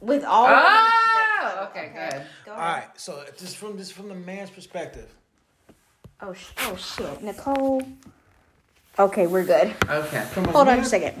[0.00, 0.46] with all.
[0.48, 2.22] Oh, okay, good.
[2.44, 2.74] Go All ahead.
[2.88, 5.08] right, so just from this from the man's perspective,
[6.20, 7.82] Oh sh- oh shit, Nicole.
[8.98, 9.74] Okay, we're good.
[9.88, 10.26] Okay.
[10.50, 11.14] Hold on a second.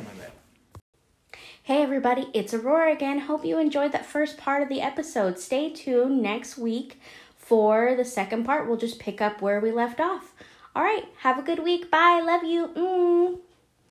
[1.62, 3.18] Hey everybody, it's Aurora again.
[3.20, 5.38] Hope you enjoyed that first part of the episode.
[5.38, 7.00] Stay tuned next week
[7.46, 8.66] for the second part.
[8.66, 10.34] We'll just pick up where we left off.
[10.74, 11.90] All right, have a good week.
[11.90, 12.20] Bye.
[12.24, 12.68] Love you.
[12.68, 13.45] Mm.